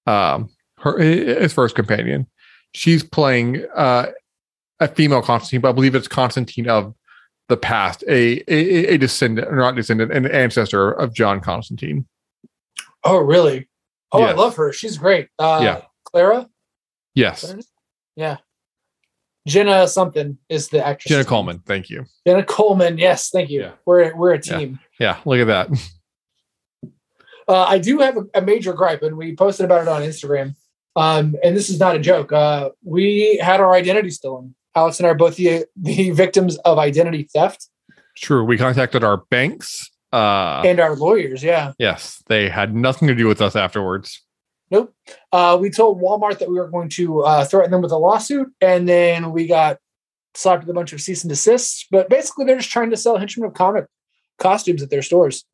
Um 0.07 0.51
her 0.79 0.99
his 0.99 1.55
first 1.55 1.75
companion. 1.75 2.27
She's 2.75 3.03
playing 3.03 3.65
uh 3.75 4.07
a 4.81 4.89
female 4.89 5.23
Constantine, 5.23 5.61
but 5.61 5.71
I 5.71 5.73
believe 5.73 5.95
it's 5.95 6.09
Constantine 6.09 6.69
of 6.69 6.95
the 7.49 7.57
past, 7.57 8.03
a 8.09 8.43
a, 8.49 8.95
a 8.95 8.97
descendant, 8.99 9.49
or 9.49 9.57
not 9.57 9.75
descendant, 9.77 10.13
an 10.13 10.27
ancestor 10.27 10.91
of 10.93 11.13
John 11.15 11.41
Constantine. 11.41 12.07
Oh, 13.05 13.19
really? 13.19 13.69
Oh, 14.13 14.23
I 14.23 14.33
love 14.33 14.57
her. 14.57 14.73
She's 14.73 14.99
great. 14.99 15.29
Uh, 15.39 15.61
Yeah. 15.63 15.81
Clara? 16.05 16.49
Yes. 17.15 17.55
Yeah. 18.17 18.37
Jenna 19.49 19.89
something 19.89 20.39
is 20.49 20.69
the 20.69 20.87
actress. 20.87 21.11
Jenna 21.11 21.25
Coleman, 21.25 21.59
thank 21.67 21.91
you. 21.91 22.05
Jenna 22.27 22.45
Coleman. 22.45 22.97
Yes, 22.99 23.31
thank 23.31 23.51
you. 23.51 23.63
Yeah. 23.63 23.73
We're 23.87 24.15
we're 24.15 24.35
a 24.35 24.41
Yeah. 24.45 24.59
team. 24.59 24.79
Yeah, 25.01 25.19
look 25.25 25.41
at 25.41 25.47
that. 25.49 25.69
Uh, 27.49 27.65
I 27.65 27.79
do 27.79 27.99
have 27.99 28.17
a, 28.17 28.25
a 28.35 28.41
major 28.41 28.73
gripe, 28.73 29.03
and 29.03 29.17
we 29.17 29.35
posted 29.35 29.65
about 29.67 29.83
it 29.83 29.89
on 29.89 30.03
Instagram. 30.03 30.55
Um, 30.95 31.35
and 31.43 31.57
this 31.57 31.71
is 31.71 31.81
not 31.81 31.97
a 31.97 31.99
joke. 31.99 32.33
Uh, 32.33 32.71
we 32.85 33.37
had 33.43 33.61
our 33.61 33.75
identity 33.75 34.11
stolen. 34.11 34.55
Alex 34.75 34.99
and 34.99 35.07
I 35.07 35.11
are 35.11 35.15
both 35.15 35.37
the 35.37 35.67
the 35.77 36.11
victims 36.11 36.57
of 36.59 36.79
identity 36.79 37.29
theft, 37.33 37.69
True. 38.17 38.45
We 38.45 38.59
contacted 38.59 39.05
our 39.05 39.19
banks. 39.31 39.91
Uh 40.13 40.63
and 40.65 40.79
our 40.79 40.95
lawyers. 40.95 41.43
Yeah. 41.43 41.73
yes, 41.79 42.23
they 42.27 42.49
had 42.49 42.75
nothing 42.75 43.09
to 43.09 43.15
do 43.15 43.27
with 43.27 43.41
us 43.41 43.57
afterwards. 43.57 44.23
Nope. 44.71 44.95
Uh, 45.33 45.59
we 45.61 45.69
told 45.69 46.01
Walmart 46.01 46.39
that 46.39 46.49
we 46.49 46.59
were 46.59 46.69
going 46.69 46.89
to 46.91 47.21
uh, 47.21 47.45
threaten 47.45 47.71
them 47.71 47.83
with 47.83 47.93
a 47.93 47.99
lawsuit, 47.99 48.49
and 48.61 48.89
then 48.89 49.31
we 49.31 49.47
got 49.47 49.79
slapped 50.35 50.63
with 50.63 50.71
a 50.71 50.75
bunch 50.75 50.95
of 50.95 51.01
cease 51.03 51.23
and 51.23 51.29
desists. 51.29 51.87
But 51.91 52.09
basically, 52.09 52.47
they're 52.47 52.57
just 52.57 52.71
trying 52.71 52.89
to 52.89 52.97
sell 52.97 53.19
Henchman 53.19 53.47
of 53.47 53.55
Comic 53.55 53.85
costumes 54.39 54.83
at 54.83 54.89
their 54.89 55.03
stores 55.03 55.45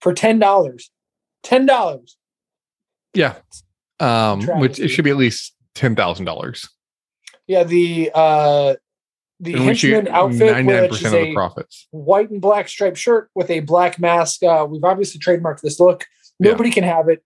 for 0.00 0.12
ten 0.12 0.40
dollars. 0.40 0.90
Ten 1.44 1.66
dollars. 1.66 2.16
Yeah. 3.14 3.36
Um, 4.00 4.44
which 4.58 4.80
it 4.80 4.88
should 4.88 5.04
be 5.04 5.10
at 5.10 5.16
least 5.16 5.54
ten 5.74 5.94
thousand 5.94 6.24
dollars. 6.24 6.68
Yeah, 7.48 7.64
the 7.64 8.10
uh, 8.14 8.74
the 9.40 9.52
henchman 9.54 10.06
outfit, 10.08 10.54
99% 10.54 10.90
which 10.90 11.00
of 11.00 11.06
is 11.06 11.12
the 11.12 11.18
a 11.18 11.34
profits. 11.34 11.88
white 11.90 12.30
and 12.30 12.40
black 12.40 12.68
striped 12.68 12.98
shirt 12.98 13.30
with 13.34 13.50
a 13.50 13.60
black 13.60 13.98
mask. 13.98 14.42
Uh, 14.42 14.66
we've 14.68 14.84
obviously 14.84 15.18
trademarked 15.20 15.60
this 15.62 15.80
look. 15.80 16.06
Yeah. 16.38 16.52
Nobody 16.52 16.70
can 16.70 16.84
have 16.84 17.08
it, 17.08 17.24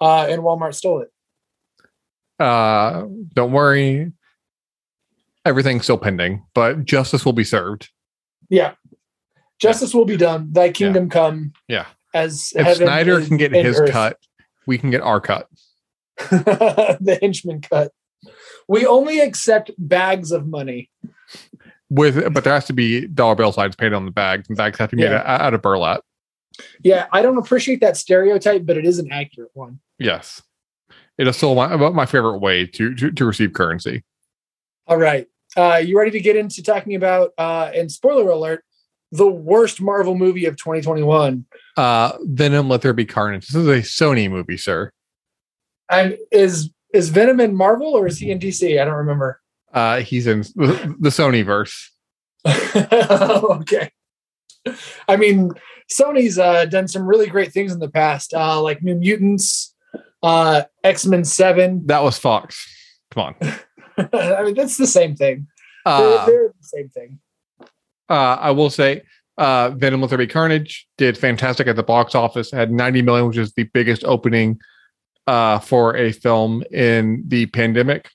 uh, 0.00 0.26
and 0.30 0.40
Walmart 0.42 0.74
stole 0.74 1.02
it. 1.02 1.10
Uh, 2.42 3.06
don't 3.34 3.52
worry. 3.52 4.12
Everything's 5.44 5.82
still 5.84 5.98
pending, 5.98 6.44
but 6.54 6.84
justice 6.84 7.24
will 7.24 7.32
be 7.32 7.44
served. 7.44 7.90
Yeah, 8.48 8.74
justice 9.58 9.92
will 9.92 10.04
be 10.04 10.16
done. 10.16 10.52
Thy 10.52 10.70
kingdom 10.70 11.10
come. 11.10 11.52
Yeah. 11.68 11.86
As 12.12 12.52
If 12.56 12.76
Snyder 12.78 13.24
can 13.24 13.36
get 13.36 13.52
his 13.52 13.78
earth. 13.80 13.90
cut, 13.90 14.18
we 14.66 14.78
can 14.78 14.90
get 14.90 15.00
our 15.00 15.20
cut. 15.20 15.48
the 16.18 17.18
henchman 17.22 17.60
cut. 17.60 17.92
We 18.70 18.86
only 18.86 19.18
accept 19.18 19.72
bags 19.78 20.30
of 20.30 20.46
money. 20.46 20.90
With 21.88 22.32
but 22.32 22.44
there 22.44 22.52
has 22.52 22.66
to 22.66 22.72
be 22.72 23.08
dollar 23.08 23.34
bill 23.34 23.50
signs 23.50 23.74
painted 23.74 23.94
on 23.96 24.04
the 24.04 24.12
bags, 24.12 24.48
and 24.48 24.56
bags 24.56 24.78
have 24.78 24.90
to 24.90 24.96
be 24.96 25.02
made 25.02 25.10
Yeah. 25.10 25.24
out 25.26 25.40
out 25.40 25.54
of 25.54 25.60
burlap. 25.62 26.02
Yeah, 26.84 27.06
I 27.10 27.20
don't 27.20 27.36
appreciate 27.36 27.80
that 27.80 27.96
stereotype, 27.96 28.64
but 28.64 28.76
it 28.76 28.84
is 28.86 29.00
an 29.00 29.10
accurate 29.10 29.50
one. 29.54 29.80
Yes, 29.98 30.40
it 31.18 31.26
is 31.26 31.36
still 31.36 31.56
my 31.56 31.74
my 31.90 32.06
favorite 32.06 32.38
way 32.38 32.64
to 32.64 32.94
to, 32.94 33.10
to 33.10 33.24
receive 33.24 33.52
currency. 33.54 34.04
All 34.86 34.98
right. 34.98 35.26
Uh, 35.56 35.82
you 35.84 35.98
ready 35.98 36.12
to 36.12 36.20
get 36.20 36.36
into 36.36 36.62
talking 36.62 36.94
about, 36.94 37.32
uh, 37.36 37.72
and 37.74 37.90
spoiler 37.90 38.30
alert, 38.30 38.64
the 39.10 39.26
worst 39.26 39.80
Marvel 39.80 40.14
movie 40.14 40.44
of 40.46 40.56
2021? 40.56 41.44
Uh, 41.76 42.12
Venom, 42.22 42.68
Let 42.68 42.82
There 42.82 42.92
Be 42.92 43.04
Carnage. 43.04 43.48
This 43.48 43.56
is 43.56 43.66
a 43.66 43.80
Sony 43.82 44.30
movie, 44.30 44.56
sir. 44.56 44.92
And 45.90 46.16
is 46.30 46.70
is 46.92 47.08
Venom 47.08 47.40
in 47.40 47.54
Marvel 47.54 47.88
or 47.88 48.06
is 48.06 48.18
he 48.18 48.30
in 48.30 48.38
DC? 48.38 48.80
I 48.80 48.84
don't 48.84 48.94
remember. 48.94 49.40
Uh, 49.72 50.00
he's 50.00 50.26
in 50.26 50.40
the, 50.40 51.10
Sony 51.10 51.44
verse. 51.44 51.90
okay. 52.46 53.90
I 55.08 55.16
mean, 55.16 55.52
Sony's 55.92 56.38
uh, 56.38 56.64
done 56.66 56.88
some 56.88 57.06
really 57.06 57.28
great 57.28 57.52
things 57.52 57.72
in 57.72 57.78
the 57.78 57.90
past, 57.90 58.34
uh, 58.34 58.60
like 58.60 58.82
New 58.82 58.96
Mutants, 58.96 59.74
uh, 60.22 60.62
X 60.82 61.06
Men 61.06 61.24
Seven. 61.24 61.86
That 61.86 62.02
was 62.02 62.18
Fox. 62.18 62.66
Come 63.12 63.34
on. 63.40 63.54
I 64.12 64.42
mean, 64.42 64.54
that's 64.54 64.76
the 64.76 64.86
same 64.86 65.14
thing. 65.14 65.46
They're, 65.84 65.94
Uh, 65.94 66.26
they're 66.26 66.48
the 66.48 66.66
same 66.66 66.88
thing. 66.88 67.18
uh, 68.08 68.36
I 68.40 68.50
will 68.50 68.70
say, 68.70 69.02
uh, 69.38 69.70
Venom 69.70 70.00
with 70.00 70.10
There 70.10 70.18
Be 70.18 70.26
Carnage 70.26 70.86
did 70.98 71.16
fantastic 71.16 71.66
at 71.66 71.76
the 71.76 71.82
box 71.82 72.14
office. 72.14 72.50
Had 72.50 72.70
90 72.70 73.02
million, 73.02 73.26
which 73.28 73.38
is 73.38 73.52
the 73.54 73.64
biggest 73.64 74.04
opening 74.04 74.60
uh, 75.30 75.60
for 75.60 75.96
a 75.96 76.10
film 76.10 76.64
in 76.72 77.22
the 77.28 77.46
pandemic. 77.46 78.10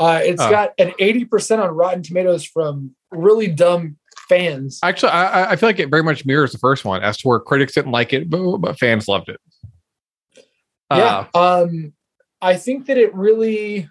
Uh, 0.00 0.20
it's 0.20 0.42
uh, 0.42 0.50
got 0.50 0.72
an 0.78 0.90
80% 1.00 1.62
on 1.62 1.70
Rotten 1.70 2.02
Tomatoes 2.02 2.44
from 2.44 2.96
really 3.12 3.46
dumb 3.46 3.96
fans. 4.28 4.80
Actually, 4.82 5.12
I, 5.12 5.52
I 5.52 5.56
feel 5.56 5.68
like 5.68 5.78
it 5.78 5.90
very 5.90 6.02
much 6.02 6.26
mirrors 6.26 6.50
the 6.50 6.58
first 6.58 6.84
one, 6.84 7.04
as 7.04 7.18
to 7.18 7.28
where 7.28 7.38
critics 7.38 7.74
didn't 7.74 7.92
like 7.92 8.12
it, 8.12 8.28
but, 8.28 8.56
but 8.56 8.76
fans 8.80 9.06
loved 9.06 9.28
it. 9.28 9.40
Uh, 10.90 11.26
yeah. 11.34 11.40
Um, 11.40 11.92
I 12.42 12.56
think 12.56 12.86
that 12.86 12.98
it 12.98 13.14
really, 13.14 13.88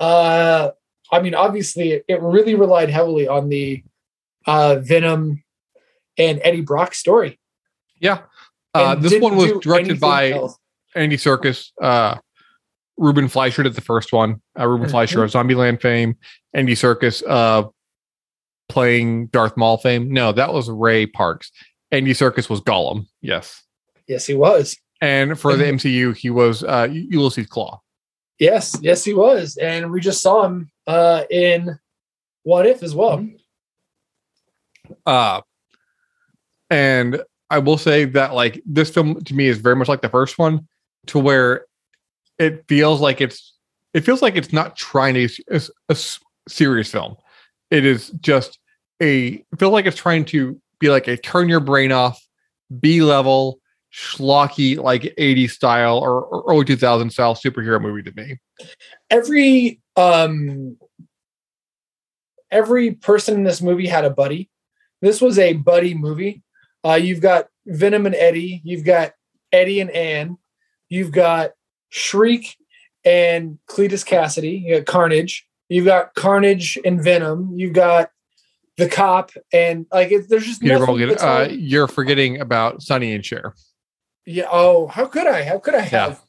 uh, 0.00 0.70
I 1.12 1.20
mean, 1.20 1.34
obviously, 1.34 2.02
it, 2.08 2.22
really 2.22 2.54
relied 2.54 2.88
heavily 2.88 3.28
on 3.28 3.50
the 3.50 3.84
uh, 4.46 4.76
Venom 4.76 5.44
and 6.16 6.40
Eddie 6.42 6.62
Brock 6.62 6.94
story. 6.94 7.38
yeah. 8.00 8.20
Uh, 8.72 8.96
this 8.96 9.20
one 9.20 9.36
was 9.36 9.52
directed 9.60 10.00
by 10.00 10.32
else. 10.32 10.58
Andy 10.94 11.16
Serkis. 11.16 11.70
Uh, 11.80 12.16
Ruben 12.96 13.28
Fleischer 13.28 13.62
did 13.64 13.74
the 13.74 13.80
first 13.80 14.12
one. 14.12 14.40
Uh, 14.58 14.66
Ruben 14.68 14.86
Mhm. 14.86 14.90
Fleischer 14.90 15.24
of 15.24 15.30
Zombieland 15.30 15.80
fame. 15.80 16.16
Andy 16.52 16.74
Serkis 16.74 17.22
uh, 17.28 17.68
playing 18.68 19.26
Darth 19.26 19.56
Maul 19.56 19.78
fame. 19.78 20.10
No, 20.12 20.30
that 20.32 20.52
was 20.52 20.70
Ray 20.70 21.06
Parks. 21.06 21.50
Andy 21.90 22.12
Serkis 22.12 22.48
was 22.48 22.60
Gollum. 22.60 23.06
Yes. 23.20 23.62
Yes, 24.06 24.26
he 24.26 24.34
was. 24.34 24.76
And 25.00 25.38
for 25.38 25.56
the 25.56 25.64
MCU, 25.64 26.16
he 26.16 26.30
was 26.30 26.62
uh, 26.62 26.88
Ulysses 26.90 27.46
Klaue. 27.46 27.78
Yes, 28.38 28.76
yes, 28.80 29.04
he 29.04 29.12
was. 29.14 29.56
And 29.56 29.90
we 29.90 30.00
just 30.00 30.20
saw 30.22 30.44
him 30.44 30.70
uh, 30.86 31.24
in 31.30 31.78
What 32.42 32.66
If 32.66 32.82
as 32.82 32.94
well. 32.94 33.26
Uh, 35.06 35.40
and 36.70 37.22
I 37.50 37.58
will 37.58 37.78
say 37.78 38.04
that 38.06 38.34
like 38.34 38.62
this 38.66 38.90
film 38.90 39.22
to 39.24 39.34
me 39.34 39.46
is 39.46 39.58
very 39.58 39.76
much 39.76 39.88
like 39.88 40.02
the 40.02 40.08
first 40.08 40.38
one, 40.38 40.66
to 41.06 41.18
where 41.18 41.66
it 42.38 42.64
feels 42.68 43.00
like 43.00 43.20
it's 43.20 43.54
it 43.92 44.00
feels 44.00 44.22
like 44.22 44.36
it's 44.36 44.52
not 44.52 44.76
trying 44.76 45.14
to 45.14 45.28
a 45.88 45.96
serious 46.48 46.90
film. 46.90 47.16
It 47.70 47.84
is 47.84 48.10
just 48.20 48.58
a 49.00 49.26
it 49.28 49.58
feels 49.58 49.72
like 49.72 49.86
it's 49.86 49.96
trying 49.96 50.24
to 50.26 50.60
be 50.80 50.88
like 50.88 51.08
a 51.08 51.16
turn 51.16 51.48
your 51.48 51.60
brain 51.60 51.92
off, 51.92 52.20
B 52.80 53.02
level, 53.02 53.60
schlocky 53.94 54.76
like 54.76 55.02
80s 55.02 55.50
style 55.50 55.98
or, 55.98 56.24
or 56.24 56.44
early 56.48 56.64
2000 56.64 57.10
style 57.10 57.34
superhero 57.34 57.80
movie 57.80 58.02
to 58.02 58.12
me. 58.16 58.38
Every 59.10 59.80
um, 59.96 60.76
every 62.50 62.92
person 62.92 63.34
in 63.34 63.44
this 63.44 63.62
movie 63.62 63.86
had 63.86 64.04
a 64.04 64.10
buddy. 64.10 64.50
This 65.00 65.20
was 65.20 65.38
a 65.38 65.52
buddy 65.52 65.94
movie. 65.94 66.42
Uh, 66.84 66.94
you've 66.94 67.20
got 67.20 67.46
Venom 67.66 68.06
and 68.06 68.14
Eddie. 68.14 68.60
You've 68.64 68.84
got 68.84 69.12
Eddie 69.52 69.80
and 69.80 69.90
Anne. 69.90 70.38
You've 70.94 71.10
got 71.10 71.50
Shriek 71.88 72.56
and 73.04 73.58
Cletus 73.68 74.06
Cassidy. 74.06 74.62
You 74.64 74.76
got 74.76 74.86
Carnage. 74.86 75.44
You've 75.68 75.86
got 75.86 76.14
Carnage 76.14 76.78
and 76.84 77.02
Venom. 77.02 77.52
You've 77.56 77.72
got 77.72 78.12
the 78.76 78.88
cop 78.88 79.32
and 79.52 79.86
like 79.92 80.12
it, 80.12 80.28
there's 80.28 80.46
just 80.46 80.60
Peter. 80.60 80.78
Morgan, 80.78 81.16
uh, 81.18 81.48
you're 81.50 81.88
forgetting 81.88 82.40
about 82.40 82.80
Sonny 82.80 83.12
and 83.12 83.26
Cher. 83.26 83.54
yeah. 84.24 84.46
Oh, 84.48 84.86
how 84.86 85.06
could 85.06 85.26
I? 85.26 85.42
How 85.42 85.58
could 85.58 85.74
I 85.74 85.80
have? 85.80 86.22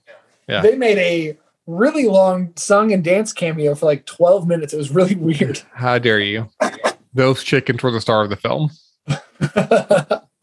Yeah. 0.50 0.62
They 0.62 0.76
made 0.76 0.98
a 0.98 1.38
really 1.68 2.08
long 2.08 2.54
song 2.56 2.92
and 2.92 3.04
dance 3.04 3.34
cameo 3.34 3.76
for 3.76 3.86
like 3.86 4.08
12 4.08 4.48
minutes. 4.48 4.74
It 4.74 4.78
was 4.78 4.90
really 4.90 5.16
weird. 5.16 5.62
How 5.74 6.00
dare 6.00 6.20
you? 6.20 6.50
Those 7.14 7.44
chickens 7.44 7.84
were 7.84 7.92
the 7.92 8.02
star 8.02 8.24
of 8.24 8.32
the 8.32 8.36
film. 8.36 8.72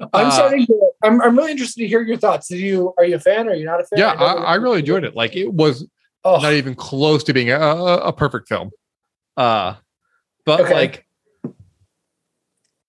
I'm 0.00 0.08
Uh, 0.26 0.30
starting 0.30 0.66
to. 0.66 0.90
I'm, 1.02 1.20
I'm 1.22 1.36
really 1.36 1.52
interested 1.52 1.80
to 1.80 1.88
hear 1.88 2.02
your 2.02 2.16
thoughts. 2.18 2.48
Did 2.48 2.58
you? 2.60 2.92
Are 2.98 3.04
you 3.04 3.16
a 3.16 3.20
fan? 3.20 3.48
or 3.48 3.52
Are 3.52 3.54
you 3.54 3.64
not 3.64 3.80
a 3.80 3.84
fan? 3.84 3.98
Yeah, 3.98 4.14
don't 4.14 4.22
I. 4.22 4.42
I 4.44 4.54
really 4.56 4.80
enjoyed 4.80 5.04
it. 5.04 5.14
Like 5.14 5.36
it 5.36 5.52
was 5.52 5.86
Oh, 6.24 6.38
not 6.38 6.52
even 6.54 6.74
close 6.74 7.22
to 7.24 7.32
being 7.32 7.50
a, 7.50 7.58
a, 7.58 7.96
a 8.08 8.12
perfect 8.12 8.48
film. 8.48 8.70
Uh, 9.36 9.74
but 10.44 10.60
Okay. 10.62 10.74
like 10.74 11.06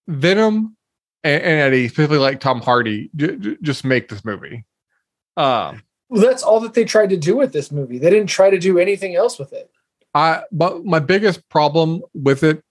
Venom 0.07 0.75
and, 1.23 1.43
and 1.43 1.59
Eddie, 1.61 1.87
specifically 1.87 2.17
like 2.17 2.39
Tom 2.39 2.61
Hardy, 2.61 3.09
j- 3.15 3.35
j- 3.37 3.57
just 3.61 3.83
make 3.85 4.09
this 4.09 4.23
movie. 4.25 4.65
Um, 5.35 5.83
well, 6.09 6.21
that's 6.21 6.41
all 6.43 6.59
that 6.61 6.73
they 6.73 6.85
tried 6.85 7.09
to 7.11 7.17
do 7.17 7.35
with 7.37 7.53
this 7.53 7.71
movie. 7.71 7.99
They 7.99 8.09
didn't 8.09 8.27
try 8.29 8.49
to 8.49 8.57
do 8.57 8.79
anything 8.79 9.15
else 9.15 9.37
with 9.37 9.53
it. 9.53 9.69
I 10.13 10.43
but 10.51 10.83
my 10.85 10.99
biggest 10.99 11.47
problem 11.49 12.01
with 12.13 12.43
it 12.43 12.63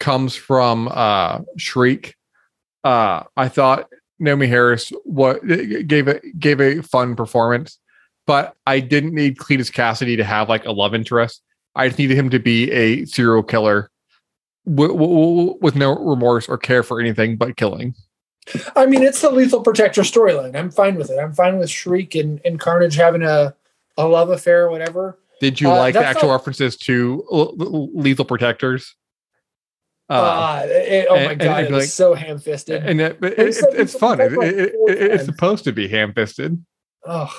comes 0.00 0.34
from 0.34 0.88
uh 0.90 1.40
Shriek. 1.56 2.14
Uh 2.84 3.24
I 3.36 3.48
thought 3.48 3.88
Naomie 4.20 4.48
Harris 4.48 4.92
what 5.04 5.46
gave 5.46 6.08
it 6.08 6.22
gave 6.38 6.60
a 6.60 6.82
fun 6.82 7.16
performance, 7.16 7.78
but 8.26 8.54
I 8.66 8.80
didn't 8.80 9.14
need 9.14 9.36
Cletus 9.38 9.72
Cassidy 9.72 10.16
to 10.16 10.24
have 10.24 10.48
like 10.48 10.64
a 10.66 10.72
love 10.72 10.94
interest. 10.94 11.42
I 11.76 11.88
just 11.88 11.98
needed 11.98 12.16
him 12.16 12.30
to 12.30 12.38
be 12.38 12.70
a 12.72 13.04
serial 13.06 13.42
killer 13.42 13.90
w- 14.66 14.92
w- 14.92 15.58
with 15.60 15.76
no 15.76 15.96
remorse 15.96 16.48
or 16.48 16.58
care 16.58 16.82
for 16.82 17.00
anything 17.00 17.36
but 17.36 17.56
killing. 17.56 17.94
I 18.74 18.86
mean, 18.86 19.02
it's 19.02 19.20
the 19.20 19.30
Lethal 19.30 19.60
Protector 19.62 20.02
storyline. 20.02 20.56
I'm 20.56 20.70
fine 20.70 20.96
with 20.96 21.10
it. 21.10 21.18
I'm 21.18 21.32
fine 21.32 21.58
with 21.58 21.70
Shriek 21.70 22.14
and, 22.16 22.40
and 22.44 22.58
Carnage 22.58 22.96
having 22.96 23.22
a 23.22 23.54
a 23.96 24.06
love 24.08 24.30
affair 24.30 24.66
or 24.66 24.70
whatever. 24.70 25.18
Did 25.40 25.60
you 25.60 25.70
Uh, 25.70 25.76
like 25.76 25.94
the 25.94 26.04
actual 26.04 26.28
not- 26.28 26.36
references 26.36 26.76
to 26.78 27.24
l- 27.32 27.54
l- 27.60 27.90
lethal 27.94 28.24
protectors? 28.24 28.96
Uh, 30.10 30.62
it- 30.66 31.06
oh 31.08 31.14
my 31.14 31.32
and 31.32 31.40
god, 31.40 31.58
it'd 31.60 31.64
it 31.66 31.68
be 31.68 31.74
was 31.76 31.84
like- 31.84 31.90
so 31.90 32.14
ham 32.14 32.38
fisted. 32.38 32.84
and 32.84 33.00
it, 33.00 33.12
it, 33.22 33.36
They 33.36 33.46
it- 33.46 33.64
it's 33.74 33.94
fun. 33.96 34.18
Like 34.18 34.30
it- 34.32 34.34
four 34.34 34.44
it- 34.90 35.12
it's 35.12 35.24
supposed 35.24 35.64
to 35.64 35.72
be 35.72 35.86
ham 35.88 36.12
fisted. 36.12 36.62
Oh, 37.06 37.32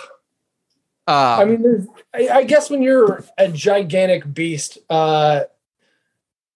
Uh, 1.07 1.37
I 1.41 1.45
mean, 1.45 1.61
there's, 1.63 1.87
I, 2.13 2.29
I 2.39 2.43
guess 2.43 2.69
when 2.69 2.81
you're 2.83 3.23
a 3.37 3.47
gigantic 3.49 4.31
beast 4.33 4.77
uh, 4.89 5.41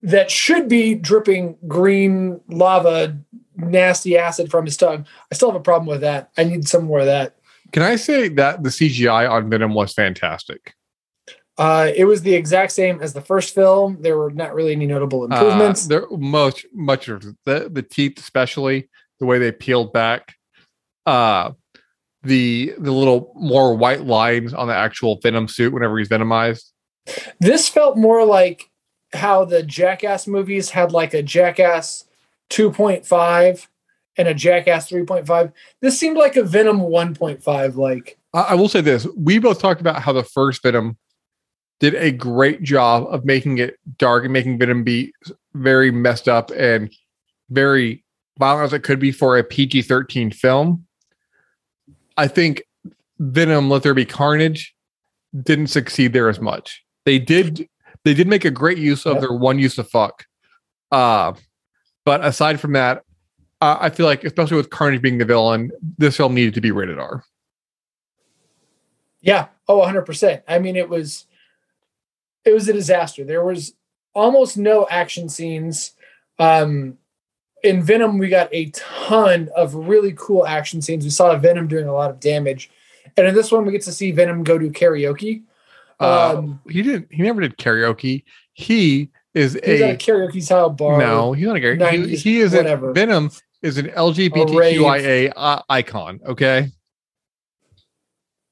that 0.03 0.29
should 0.31 0.69
be 0.69 0.93
dripping 0.95 1.57
green 1.67 2.39
lava, 2.47 3.17
nasty 3.57 4.17
acid 4.17 4.51
from 4.51 4.65
his 4.65 4.77
tongue, 4.77 5.05
I 5.31 5.35
still 5.35 5.49
have 5.51 5.59
a 5.59 5.63
problem 5.63 5.87
with 5.87 6.01
that. 6.01 6.29
I 6.37 6.43
need 6.43 6.67
some 6.67 6.85
more 6.85 6.99
of 6.99 7.07
that. 7.07 7.35
can 7.71 7.81
I 7.83 7.95
say 7.95 8.29
that 8.29 8.63
the 8.63 8.69
CGI 8.69 9.29
on 9.29 9.49
Venom 9.49 9.73
was 9.73 9.93
fantastic? 9.93 10.74
Uh, 11.57 11.89
it 11.95 12.05
was 12.05 12.21
the 12.21 12.33
exact 12.33 12.71
same 12.73 13.01
as 13.01 13.13
the 13.13 13.21
first 13.21 13.55
film. 13.55 13.97
There 14.01 14.17
were 14.17 14.31
not 14.31 14.53
really 14.53 14.73
any 14.73 14.87
notable 14.87 15.21
Uh, 15.21 15.25
improvements. 15.25 15.87
there 15.87 16.05
most 16.11 16.65
much 16.73 17.07
of 17.07 17.21
the 17.45 17.69
the 17.71 17.81
teeth, 17.81 18.19
especially 18.19 18.89
the 19.19 19.25
way 19.25 19.39
they 19.39 19.51
peeled 19.51 19.93
back. 19.93 20.35
Uh, 21.05 21.51
the 22.23 22.73
the 22.77 22.91
little 22.91 23.31
more 23.35 23.75
white 23.75 24.01
lines 24.05 24.53
on 24.53 24.67
the 24.67 24.75
actual 24.75 25.19
Venom 25.21 25.47
suit 25.47 25.71
whenever 25.73 25.97
he's 25.97 26.09
venomized. 26.09 26.71
this 27.39 27.69
felt 27.69 27.95
more 27.97 28.25
like 28.25 28.69
how 29.13 29.45
the 29.45 29.63
Jackass 29.63 30.27
movies 30.27 30.71
had 30.71 30.91
like 30.91 31.13
a 31.13 31.21
Jackass 31.23 32.05
2.5 32.49 33.67
and 34.17 34.27
a 34.27 34.33
Jackass 34.33 34.89
3.5. 34.89 35.53
This 35.81 35.99
seemed 35.99 36.17
like 36.17 36.35
a 36.35 36.43
Venom 36.43 36.79
1.5. 36.79 37.75
Like 37.75 38.17
I, 38.33 38.41
I 38.41 38.53
will 38.55 38.67
say 38.69 38.81
this: 38.81 39.07
we 39.15 39.39
both 39.39 39.59
talked 39.59 39.79
about 39.81 40.01
how 40.01 40.11
the 40.11 40.23
first 40.23 40.61
Venom 40.63 40.97
did 41.79 41.95
a 41.95 42.11
great 42.11 42.63
job 42.63 43.05
of 43.09 43.25
making 43.25 43.57
it 43.57 43.77
dark 43.97 44.23
and 44.23 44.33
making 44.33 44.57
Venom 44.57 44.83
be 44.83 45.13
very 45.53 45.91
messed 45.91 46.27
up 46.27 46.51
and 46.51 46.93
very 47.49 48.03
violent 48.39 48.65
as 48.65 48.73
it 48.73 48.83
could 48.83 48.99
be 48.99 49.11
for 49.11 49.37
a 49.37 49.43
PG 49.43 49.83
13 49.83 50.31
film. 50.31 50.85
I 52.17 52.27
think 52.27 52.63
Venom 53.19 53.69
Let 53.69 53.83
There 53.83 53.93
Be 53.93 54.05
Carnage 54.05 54.73
didn't 55.43 55.67
succeed 55.67 56.13
there 56.13 56.29
as 56.29 56.39
much. 56.39 56.83
They 57.05 57.19
did 57.19 57.67
they 58.03 58.13
did 58.13 58.27
make 58.27 58.45
a 58.45 58.51
great 58.51 58.77
use 58.77 59.05
of 59.05 59.19
their 59.19 59.33
one 59.33 59.59
use 59.59 59.77
of 59.77 59.89
fuck. 59.89 60.25
Uh 60.91 61.33
but 62.05 62.23
aside 62.23 62.59
from 62.59 62.73
that, 62.73 63.03
uh, 63.61 63.77
I 63.79 63.89
feel 63.89 64.05
like 64.05 64.23
especially 64.23 64.57
with 64.57 64.69
Carnage 64.69 65.01
being 65.01 65.17
the 65.17 65.25
villain, 65.25 65.71
this 65.97 66.15
film 66.17 66.35
needed 66.35 66.53
to 66.53 66.61
be 66.61 66.71
rated 66.71 66.99
R. 66.99 67.23
Yeah. 69.21 69.47
Oh, 69.67 69.81
100%. 69.81 70.43
I 70.47 70.59
mean, 70.59 70.75
it 70.75 70.87
was 70.87 71.25
it 72.45 72.53
was 72.53 72.67
a 72.69 72.73
disaster. 72.73 73.23
There 73.23 73.43
was 73.43 73.73
almost 74.13 74.57
no 74.57 74.87
action 74.89 75.29
scenes. 75.29 75.91
Um 76.39 76.97
in 77.63 77.81
Venom 77.81 78.17
we 78.19 78.29
got 78.29 78.47
a 78.53 78.69
ton 78.71 79.49
of 79.55 79.73
really 79.73 80.13
cool 80.17 80.45
action 80.45 80.81
scenes. 80.81 81.03
We 81.03 81.09
saw 81.09 81.35
Venom 81.37 81.67
doing 81.67 81.87
a 81.87 81.93
lot 81.93 82.11
of 82.11 82.19
damage. 82.19 82.69
And 83.17 83.25
in 83.27 83.33
this 83.33 83.51
one 83.51 83.65
we 83.65 83.71
get 83.71 83.81
to 83.83 83.91
see 83.93 84.11
Venom 84.11 84.43
go 84.43 84.57
do 84.57 84.69
karaoke. 84.69 85.43
Uh, 85.99 86.35
Um, 86.37 86.59
he 86.69 86.81
didn't. 86.81 87.07
He 87.09 87.23
never 87.23 87.39
did 87.41 87.57
karaoke. 87.57 88.23
He 88.53 89.09
is 89.33 89.55
a 89.55 89.91
a 89.93 89.95
karaoke 89.97 90.43
style 90.43 90.69
bar. 90.69 90.97
no. 90.99 91.31
He's 91.33 91.45
not 91.47 91.55
a 91.55 91.59
karaoke. 91.59 91.91
He, 91.91 92.15
90s, 92.15 92.21
he 92.21 92.39
is 92.41 92.53
a. 92.53 92.91
Venom 92.93 93.31
is 93.61 93.77
an 93.77 93.87
LGBTQIA 93.87 95.31
i- 95.35 95.61
icon. 95.69 96.19
Okay. 96.25 96.67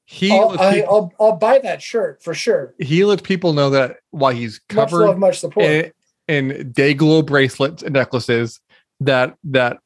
He 0.06 0.30
I'll, 0.30 0.60
I, 0.60 0.80
I'll, 0.80 1.12
I'll 1.18 1.36
buy 1.36 1.58
that 1.60 1.80
shirt 1.80 2.22
for 2.22 2.34
sure. 2.34 2.74
he 2.78 3.04
lets 3.04 3.22
people 3.22 3.54
know 3.54 3.70
that 3.70 3.96
why 4.10 4.34
he's 4.34 4.60
Much 4.70 4.76
love, 4.76 4.90
covered 4.90 5.18
much 5.18 5.38
support. 5.40 5.64
in, 5.66 5.92
in 6.28 6.72
day 6.72 6.92
glow 6.92 7.22
bracelets 7.22 7.82
and 7.82 7.94
necklaces 7.94 8.60
that 9.00 9.34
that 9.44 9.78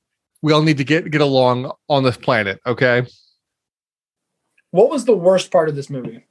we 0.42 0.52
all 0.52 0.62
need 0.62 0.78
to 0.78 0.84
get 0.84 1.10
get 1.10 1.20
along 1.20 1.70
on 1.88 2.02
this 2.02 2.16
planet. 2.16 2.60
Okay. 2.66 3.06
what 4.72 4.90
was 4.90 5.04
the 5.04 5.16
worst 5.16 5.50
part 5.50 5.68
of 5.68 5.76
this 5.76 5.88
movie? 5.88 6.26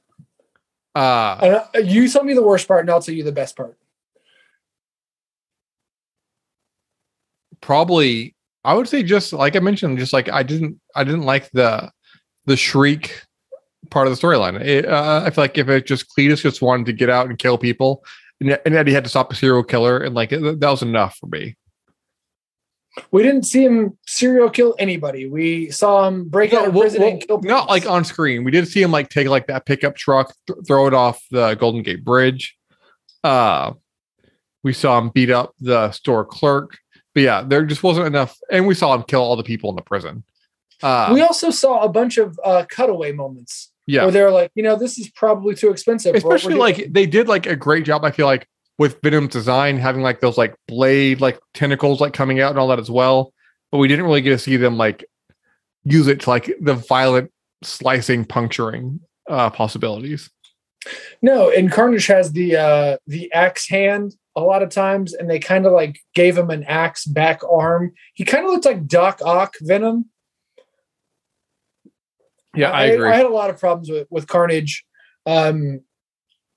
Uh 0.94 1.38
And, 1.42 1.54
uh, 1.54 1.88
you 1.88 2.08
tell 2.08 2.24
me 2.24 2.34
the 2.34 2.42
worst 2.42 2.68
part, 2.68 2.80
and 2.80 2.90
I'll 2.90 3.00
tell 3.02 3.14
you 3.14 3.24
the 3.24 3.32
best 3.32 3.56
part. 3.56 3.76
probably 7.60 8.34
I 8.64 8.74
would 8.74 8.88
say 8.88 9.02
just 9.02 9.32
like 9.32 9.56
I 9.56 9.60
mentioned, 9.60 9.98
just 9.98 10.12
like 10.12 10.28
I 10.28 10.42
didn't 10.42 10.78
I 10.94 11.04
didn't 11.04 11.22
like 11.22 11.50
the 11.52 11.90
the 12.46 12.56
shriek 12.56 13.22
part 13.90 14.06
of 14.06 14.14
the 14.14 14.26
storyline. 14.26 14.86
Uh, 14.86 15.22
I 15.24 15.30
feel 15.30 15.44
like 15.44 15.58
if 15.58 15.68
it 15.68 15.86
just 15.86 16.06
Cletus 16.16 16.42
just 16.42 16.62
wanted 16.62 16.86
to 16.86 16.92
get 16.92 17.10
out 17.10 17.28
and 17.28 17.38
kill 17.38 17.58
people, 17.58 18.04
and, 18.40 18.58
and 18.64 18.74
Eddie 18.74 18.92
had 18.92 19.04
to 19.04 19.10
stop 19.10 19.32
a 19.32 19.36
serial 19.36 19.64
killer, 19.64 19.98
and 19.98 20.14
like 20.14 20.30
that 20.30 20.58
was 20.60 20.82
enough 20.82 21.16
for 21.16 21.26
me. 21.26 21.56
We 23.12 23.22
didn't 23.22 23.44
see 23.44 23.64
him 23.64 23.96
serial 24.06 24.50
kill 24.50 24.74
anybody. 24.78 25.28
We 25.28 25.70
saw 25.70 26.08
him 26.08 26.28
break 26.28 26.52
out 26.52 26.66
of 26.66 26.74
well, 26.74 26.82
prison 26.82 27.02
well, 27.02 27.10
and 27.10 27.26
kill. 27.26 27.40
not 27.42 27.68
like 27.68 27.86
on 27.86 28.04
screen. 28.04 28.44
We 28.44 28.50
did 28.50 28.66
see 28.66 28.82
him 28.82 28.90
like 28.90 29.08
take 29.08 29.28
like 29.28 29.46
that 29.46 29.66
pickup 29.66 29.96
truck, 29.96 30.34
th- 30.46 30.58
throw 30.66 30.86
it 30.86 30.94
off 30.94 31.22
the 31.30 31.54
Golden 31.54 31.82
Gate 31.82 32.04
Bridge. 32.04 32.56
Uh, 33.22 33.72
we 34.64 34.72
saw 34.72 34.98
him 34.98 35.10
beat 35.10 35.30
up 35.30 35.54
the 35.60 35.90
store 35.92 36.24
clerk. 36.24 36.78
But 37.14 37.22
yeah, 37.22 37.42
there 37.42 37.64
just 37.64 37.82
wasn't 37.82 38.06
enough, 38.06 38.36
and 38.50 38.66
we 38.66 38.74
saw 38.74 38.94
him 38.94 39.02
kill 39.02 39.22
all 39.22 39.36
the 39.36 39.42
people 39.42 39.70
in 39.70 39.76
the 39.76 39.82
prison. 39.82 40.24
Uh, 40.82 41.10
we 41.12 41.20
also 41.22 41.50
saw 41.50 41.82
a 41.82 41.88
bunch 41.88 42.18
of 42.18 42.38
uh, 42.44 42.64
cutaway 42.68 43.12
moments 43.12 43.72
yeah, 43.86 44.02
where 44.02 44.12
they're 44.12 44.30
like, 44.30 44.50
you 44.54 44.62
know, 44.62 44.76
this 44.76 44.98
is 44.98 45.10
probably 45.10 45.54
too 45.54 45.70
expensive. 45.70 46.14
for 46.14 46.20
what 46.20 46.30
we're 46.30 46.36
especially 46.36 46.58
like 46.58 46.92
they 46.92 47.06
did 47.06 47.28
like 47.28 47.46
a 47.46 47.56
great 47.56 47.84
job 47.84 48.04
i 48.04 48.10
feel 48.10 48.26
like 48.26 48.46
with 48.78 49.00
venom's 49.02 49.32
design 49.32 49.76
having 49.78 50.02
like 50.02 50.20
those 50.20 50.38
like 50.38 50.54
blade 50.68 51.20
like 51.20 51.40
tentacles 51.54 52.00
like 52.00 52.12
coming 52.12 52.40
out 52.40 52.50
and 52.50 52.58
all 52.58 52.68
that 52.68 52.78
as 52.78 52.90
well 52.90 53.32
but 53.72 53.78
we 53.78 53.88
didn't 53.88 54.04
really 54.04 54.20
get 54.20 54.30
to 54.30 54.38
see 54.38 54.56
them 54.56 54.76
like 54.76 55.04
use 55.84 56.06
it 56.06 56.20
to 56.20 56.30
like 56.30 56.54
the 56.60 56.74
violent 56.74 57.32
slicing 57.62 58.24
puncturing 58.24 59.00
uh 59.28 59.50
possibilities 59.50 60.30
no, 61.22 61.50
and 61.50 61.70
Carnage 61.70 62.06
has 62.06 62.32
the 62.32 62.56
uh, 62.56 62.96
the 63.06 63.32
axe 63.32 63.68
hand 63.68 64.14
a 64.36 64.40
lot 64.40 64.62
of 64.62 64.70
times, 64.70 65.14
and 65.14 65.28
they 65.28 65.38
kind 65.38 65.66
of 65.66 65.72
like 65.72 66.00
gave 66.14 66.36
him 66.36 66.50
an 66.50 66.64
axe 66.64 67.04
back 67.04 67.40
arm. 67.50 67.92
He 68.14 68.24
kind 68.24 68.44
of 68.44 68.50
looked 68.50 68.64
like 68.64 68.86
Doc 68.86 69.20
Ock 69.24 69.54
Venom. 69.60 70.06
Yeah 72.58 72.70
i, 72.70 72.84
agree 72.84 73.08
I, 73.08 73.16
had 73.16 73.26
a 73.26 73.30
lot 73.30 73.50
of 73.50 73.58
problems 73.58 73.90
with 73.90 74.06
with 74.10 74.26
Carnage. 74.26 74.84
Um, 75.26 75.80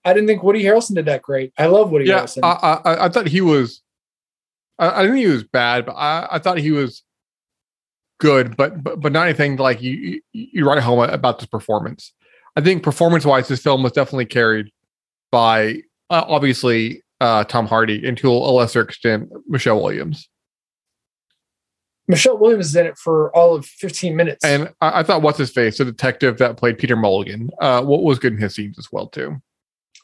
I 0.04 0.14
didn't 0.14 0.28
think 0.28 0.42
Woody 0.42 0.64
Harrelson 0.64 0.96
did 0.96 1.06
that 1.06 1.22
great. 1.22 1.54
I 1.58 1.68
love 1.68 1.92
Woody 1.92 2.06
yeah 2.06 2.24
Harrelson. 2.24 2.40
I, 2.44 2.80
I 2.84 3.06
i 3.06 3.10
thought 3.10 3.28
he 3.28 3.42
was 3.42 3.82
i, 4.80 4.90
I 4.90 5.02
didn't 5.02 5.16
think 5.16 5.28
he 5.28 5.34
was 5.34 5.44
bad 5.44 5.86
but 5.86 5.94
i 5.94 6.28
i 6.32 6.40
thought 6.40 6.58
he 6.58 6.72
was 6.72 7.04
good 8.20 8.56
but 8.56 8.84
but, 8.84 9.00
but 9.00 9.12
not 9.12 9.28
anything 9.28 9.58
like 9.58 9.82
you 9.82 9.94
you, 9.94 10.22
you 10.32 10.66
write 10.66 10.82
home 10.82 11.00
about 11.00 11.40
this 11.40 11.48
performance 11.48 12.14
i 12.56 12.62
think 12.62 12.84
performance 12.84 13.26
wise 13.26 13.48
this 13.48 13.62
film 13.62 13.84
was 13.84 13.92
definitely 13.92 14.26
carried 14.26 14.72
by 15.32 15.78
uh, 16.10 16.24
obviously 16.28 17.04
uh 17.20 17.44
tom 17.46 17.66
hardy 17.66 18.06
and 18.08 18.18
to 18.18 18.30
a 18.30 18.34
lesser 18.34 18.82
extent 18.82 19.30
michelle 19.48 19.82
williams 19.82 20.30
Michelle 22.08 22.38
Williams 22.38 22.68
is 22.68 22.76
in 22.76 22.86
it 22.86 22.98
for 22.98 23.34
all 23.36 23.56
of 23.56 23.66
15 23.66 24.16
minutes. 24.16 24.44
and 24.44 24.70
I, 24.82 25.00
I 25.00 25.04
thought 25.04 25.22
what's 25.22 25.38
his 25.38 25.52
face 25.52 25.78
the 25.78 25.86
detective 25.86 26.38
that 26.40 26.58
played 26.58 26.78
peter 26.78 26.96
mulligan 26.96 27.50
uh 27.62 27.82
what 27.84 28.04
was 28.04 28.20
good 28.20 28.34
in 28.34 28.40
his 28.40 28.56
scenes 28.56 28.78
as 28.80 28.88
well 28.92 29.08
too 29.08 29.42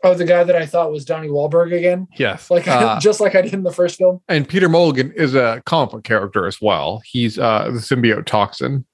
oh, 0.04 0.14
the 0.14 0.26
guy 0.26 0.44
that 0.44 0.56
I 0.56 0.68
thought 0.68 0.92
was 0.92 1.06
Donnie 1.06 1.28
Wahlberg 1.28 1.76
again, 1.76 2.08
yes 2.18 2.50
like 2.52 2.68
uh, 2.68 3.00
just 3.00 3.20
like 3.20 3.36
I 3.36 3.42
did 3.42 3.54
in 3.54 3.64
the 3.64 3.72
first 3.74 3.98
film. 3.98 4.22
and 4.30 4.48
peter 4.48 4.70
mulligan 4.70 5.12
is 5.14 5.34
a 5.36 5.62
comic 5.66 5.92
book 5.92 6.04
character 6.04 6.46
as 6.48 6.62
well 6.62 7.02
he's 7.04 7.38
uh 7.40 7.66
the 7.72 7.80
symbiote 7.80 8.26
toxin 8.26 8.86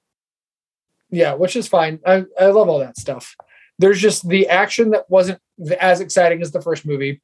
Yeah, 1.10 1.34
which 1.34 1.54
is 1.54 1.68
fine. 1.68 2.00
I, 2.04 2.24
I 2.40 2.46
love 2.46 2.68
all 2.68 2.80
that 2.80 2.98
stuff. 2.98 3.36
There's 3.78 4.00
just 4.00 4.28
the 4.28 4.48
action 4.48 4.90
that 4.90 5.08
wasn't 5.08 5.40
as 5.80 6.00
exciting 6.00 6.40
as 6.42 6.50
the 6.52 6.60
first 6.62 6.84
movie. 6.86 7.20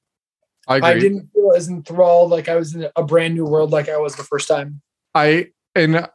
i 0.69 0.77
agree 0.77 0.89
I 0.91 0.99
didn't 0.99 1.29
feel 1.33 1.53
as 1.57 1.69
enthralled 1.69 2.31
like 2.31 2.49
I 2.49 2.55
was 2.57 2.75
in 2.75 2.87
a 2.95 3.03
brand 3.03 3.35
new 3.35 3.47
world 3.47 3.71
like 3.73 3.89
I 3.89 3.97
was 3.97 4.15
the 4.15 4.23
first 4.25 4.47
time. 4.47 4.81
I 5.15 5.49
and 5.75 6.09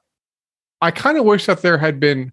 I 0.82 0.91
kind 0.91 1.18
of 1.18 1.26
wish 1.26 1.46
that 1.46 1.62
there 1.62 1.78
had 1.78 2.00
been 2.00 2.32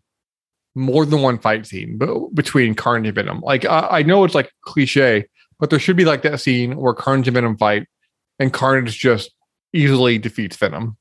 more 0.74 1.04
than 1.04 1.22
one 1.22 1.38
fight 1.38 1.66
scene 1.66 1.98
between 2.34 2.74
Carnage 2.74 3.08
and 3.08 3.14
Venom. 3.14 3.40
Like 3.40 3.64
I, 3.64 3.88
I 3.90 4.02
know 4.02 4.24
it's 4.24 4.34
like 4.34 4.50
cliche, 4.62 5.26
but 5.60 5.70
there 5.70 5.78
should 5.78 5.96
be 5.96 6.04
like 6.04 6.22
that 6.22 6.40
scene 6.40 6.76
where 6.76 6.94
Carnage 6.94 7.28
and 7.28 7.34
Venom 7.34 7.56
fight, 7.56 7.86
and 8.38 8.52
Carnage 8.52 8.98
just 8.98 9.30
easily 9.72 10.18
defeats 10.18 10.56
Venom. 10.56 10.96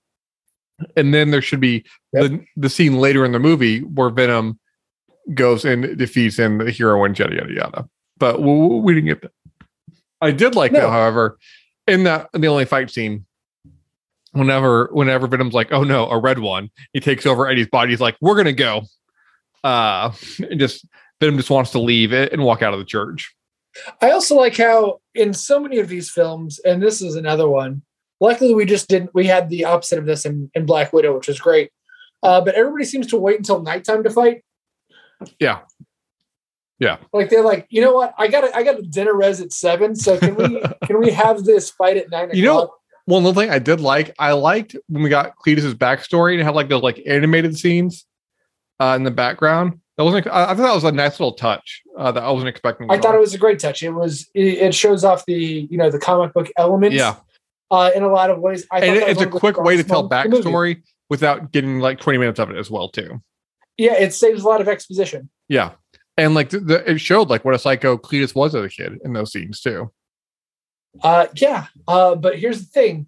And 0.95 1.13
then 1.13 1.31
there 1.31 1.41
should 1.41 1.59
be 1.59 1.85
Yep. 2.13 2.23
the 2.31 2.45
the 2.57 2.69
scene 2.69 2.95
later 2.97 3.23
in 3.23 3.31
the 3.31 3.39
movie 3.39 3.79
where 3.79 4.09
Venom 4.09 4.59
goes 5.33 5.63
and 5.63 5.97
defeats 5.97 6.39
and 6.39 6.59
the 6.59 6.71
hero 6.71 7.03
and 7.05 7.17
yada 7.17 7.35
yada 7.35 7.53
yada. 7.53 7.89
But 8.17 8.41
we, 8.41 8.51
we 8.81 8.93
didn't 8.95 9.07
get 9.07 9.21
that. 9.21 9.31
I 10.19 10.31
did 10.31 10.55
like 10.55 10.71
No. 10.73 10.81
that, 10.81 10.89
however, 10.89 11.37
in 11.87 12.03
that 12.03 12.29
in 12.33 12.41
the 12.41 12.47
only 12.47 12.65
fight 12.65 12.89
scene. 12.91 13.25
Whenever, 14.33 14.89
whenever 14.93 15.27
Venom's 15.27 15.53
like, 15.53 15.71
"Oh 15.71 15.83
no, 15.83 16.09
a 16.09 16.17
red 16.17 16.39
one," 16.39 16.69
he 16.93 16.99
takes 16.99 17.25
over 17.25 17.47
Eddie's 17.47 17.67
body. 17.67 17.91
He's 17.91 17.99
like, 17.99 18.15
"We're 18.21 18.35
gonna 18.35 18.53
go," 18.53 18.83
uh, 19.63 20.13
and 20.49 20.59
just 20.59 20.85
Venom 21.19 21.37
just 21.37 21.49
wants 21.49 21.71
to 21.71 21.79
leave 21.79 22.13
it 22.13 22.31
and 22.31 22.43
walk 22.43 22.61
out 22.61 22.73
of 22.73 22.79
the 22.79 22.85
church. 22.85 23.35
I 24.01 24.11
also 24.11 24.35
like 24.35 24.57
how 24.57 24.99
in 25.15 25.33
so 25.33 25.59
many 25.59 25.79
of 25.79 25.89
these 25.89 26.09
films, 26.09 26.59
and 26.59 26.81
this 26.81 27.01
is 27.01 27.15
another 27.15 27.49
one. 27.49 27.83
Luckily, 28.19 28.53
we 28.53 28.65
just 28.65 28.87
didn't. 28.87 29.11
We 29.13 29.27
had 29.27 29.49
the 29.49 29.65
opposite 29.65 29.99
of 29.99 30.05
this 30.05 30.25
in, 30.25 30.49
in 30.53 30.65
Black 30.65 30.93
Widow, 30.93 31.15
which 31.15 31.27
was 31.27 31.39
great. 31.39 31.71
Uh, 32.23 32.41
but 32.41 32.55
everybody 32.55 32.85
seems 32.85 33.07
to 33.07 33.17
wait 33.17 33.37
until 33.37 33.61
nighttime 33.61 34.03
to 34.03 34.09
fight. 34.09 34.43
Yeah. 35.39 35.59
Yeah. 36.79 36.97
Like 37.13 37.29
they're 37.29 37.43
like, 37.43 37.67
you 37.69 37.81
know 37.81 37.93
what? 37.93 38.13
I 38.17 38.27
got 38.27 38.55
I 38.55 38.63
got 38.63 38.79
a 38.79 38.81
dinner 38.81 39.15
res 39.15 39.39
at 39.39 39.53
seven. 39.53 39.95
So 39.95 40.17
can 40.17 40.35
we 40.35 40.61
can 40.85 40.99
we 40.99 41.11
have 41.11 41.43
this 41.43 41.69
fight 41.69 41.97
at 41.97 42.09
nine 42.09 42.25
o'clock? 42.25 42.35
You 42.35 42.43
know, 42.43 42.73
One 43.05 43.23
little 43.23 43.39
thing 43.41 43.49
I 43.49 43.59
did 43.59 43.79
like, 43.79 44.13
I 44.19 44.33
liked 44.33 44.75
when 44.87 45.03
we 45.03 45.09
got 45.09 45.35
Cletus's 45.37 45.73
backstory 45.73 46.33
and 46.35 46.43
have 46.43 46.55
like 46.55 46.69
those 46.69 46.83
like 46.83 47.01
animated 47.05 47.57
scenes 47.57 48.05
uh, 48.79 48.93
in 48.95 49.03
the 49.03 49.11
background. 49.11 49.79
That 49.97 50.03
wasn't. 50.05 50.27
I, 50.27 50.43
I 50.43 50.47
thought 50.47 50.57
that 50.57 50.73
was 50.75 50.83
a 50.83 50.91
nice 50.91 51.19
little 51.19 51.33
touch 51.33 51.81
uh, 51.97 52.11
that 52.11 52.23
I 52.23 52.31
wasn't 52.31 52.49
expecting. 52.49 52.89
I 52.89 52.97
thought 52.97 53.07
all. 53.13 53.17
it 53.17 53.19
was 53.19 53.33
a 53.33 53.37
great 53.37 53.59
touch. 53.59 53.83
It 53.83 53.91
was 53.91 54.29
it, 54.33 54.45
it 54.59 54.75
shows 54.75 55.03
off 55.03 55.25
the 55.25 55.67
you 55.69 55.77
know 55.77 55.89
the 55.89 55.99
comic 55.99 56.33
book 56.33 56.49
elements. 56.57 56.95
Yeah, 56.95 57.15
Uh, 57.69 57.91
in 57.95 58.03
a 58.03 58.07
lot 58.09 58.29
of 58.29 58.39
ways, 58.39 58.65
I 58.71 58.79
and 58.79 58.95
it- 58.95 59.07
it's 59.09 59.21
a 59.21 59.27
quick 59.27 59.57
way 59.61 59.75
to 59.77 59.83
tell 59.83 60.03
moments 60.03 60.25
in 60.25 60.31
the 60.31 60.49
movie. 60.49 60.75
backstory 60.75 60.83
without 61.09 61.51
getting 61.51 61.79
like 61.79 61.99
twenty 61.99 62.17
minutes 62.19 62.39
of 62.39 62.49
it 62.49 62.57
as 62.57 62.71
well 62.71 62.89
too. 62.89 63.21
Yeah, 63.77 63.93
it 63.93 64.13
saves 64.13 64.43
a 64.43 64.47
lot 64.47 64.61
of 64.61 64.67
exposition. 64.67 65.29
Yeah, 65.49 65.71
and 66.17 66.33
like 66.33 66.49
the, 66.49 66.59
the, 66.59 66.91
it 66.91 66.99
showed 66.99 67.29
like 67.29 67.43
what 67.45 67.53
a 67.53 67.59
psycho 67.59 67.97
Cletus 67.97 68.33
was 68.33 68.55
as 68.55 68.63
a 68.63 68.69
kid 68.69 68.99
in 69.03 69.13
those 69.13 69.31
scenes 69.31 69.59
too. 69.59 69.91
Uh, 71.01 71.27
yeah, 71.35 71.67
uh, 71.87 72.15
but 72.15 72.37
here's 72.37 72.59
the 72.59 72.65
thing. 72.65 73.07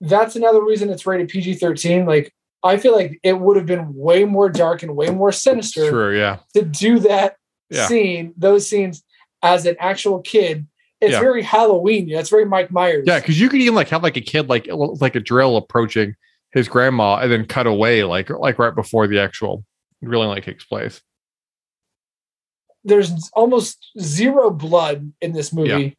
That's 0.00 0.36
another 0.36 0.62
reason 0.62 0.90
it's 0.90 1.06
rated 1.06 1.28
PG 1.28 1.54
thirteen. 1.54 2.06
Like 2.06 2.34
I 2.62 2.76
feel 2.76 2.94
like 2.94 3.20
it 3.22 3.38
would 3.38 3.56
have 3.56 3.66
been 3.66 3.94
way 3.94 4.24
more 4.24 4.48
dark 4.50 4.82
and 4.82 4.96
way 4.96 5.10
more 5.10 5.32
sinister 5.32 5.88
True. 5.90 6.16
Yeah. 6.18 6.38
to 6.54 6.62
do 6.62 6.98
that 7.00 7.36
Yeah. 7.70 7.86
scene, 7.86 8.34
those 8.36 8.68
scenes 8.68 9.02
as 9.42 9.66
an 9.66 9.76
actual 9.78 10.20
kid. 10.20 10.66
It's 11.00 11.12
Yeah. 11.12 11.20
very 11.20 11.42
Halloween. 11.42 12.10
It's 12.10 12.30
very 12.30 12.44
Mike 12.46 12.70
Myers. 12.70 13.04
Yeah, 13.06 13.20
because 13.20 13.40
you 13.40 13.48
could 13.48 13.60
even 13.60 13.74
like 13.74 13.88
have 13.90 14.02
like 14.02 14.16
a 14.16 14.20
kid 14.20 14.48
like 14.48 14.66
like 14.70 15.14
a 15.14 15.20
drill 15.20 15.56
approaching 15.56 16.16
his 16.52 16.68
grandma 16.68 17.16
and 17.16 17.30
then 17.30 17.46
cut 17.46 17.66
away 17.66 18.02
like 18.04 18.28
like 18.30 18.58
right 18.58 18.74
before 18.74 19.06
the 19.06 19.20
actual 19.20 19.64
drilling 20.02 20.28
like 20.28 20.44
takes 20.44 20.64
place. 20.64 21.00
There's 22.84 23.30
almost 23.32 23.90
zero 23.98 24.50
blood 24.50 25.12
in 25.22 25.32
this 25.32 25.52
movie. 25.52 25.96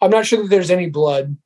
I'm 0.00 0.10
not 0.10 0.26
sure 0.26 0.42
that 0.42 0.48
there's 0.48 0.70
any 0.70 0.88
blood. 0.88 1.36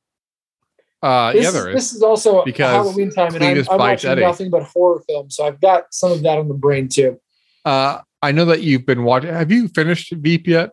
Uh 1.01 1.33
This, 1.33 1.43
yeah, 1.43 1.51
there 1.51 1.69
is. 1.69 1.75
this 1.75 1.93
is 1.93 2.01
also 2.01 2.43
Because 2.45 2.71
Halloween 2.71 3.11
time, 3.11 3.35
and 3.35 3.43
I'm, 3.43 3.65
I'm 3.69 3.77
watching 3.77 4.09
Eddie. 4.11 4.21
nothing 4.21 4.49
but 4.49 4.63
horror 4.63 5.03
films, 5.07 5.35
so 5.35 5.45
I've 5.45 5.59
got 5.61 5.93
some 5.93 6.11
of 6.11 6.21
that 6.23 6.37
on 6.37 6.47
the 6.47 6.53
brain 6.53 6.87
too. 6.87 7.19
Uh 7.63 7.99
I 8.21 8.31
know 8.31 8.45
that 8.45 8.61
you've 8.63 8.85
been 8.85 9.03
watching 9.03 9.29
have 9.31 9.51
you 9.51 9.67
finished 9.67 10.11
Veep 10.13 10.47
yet? 10.47 10.71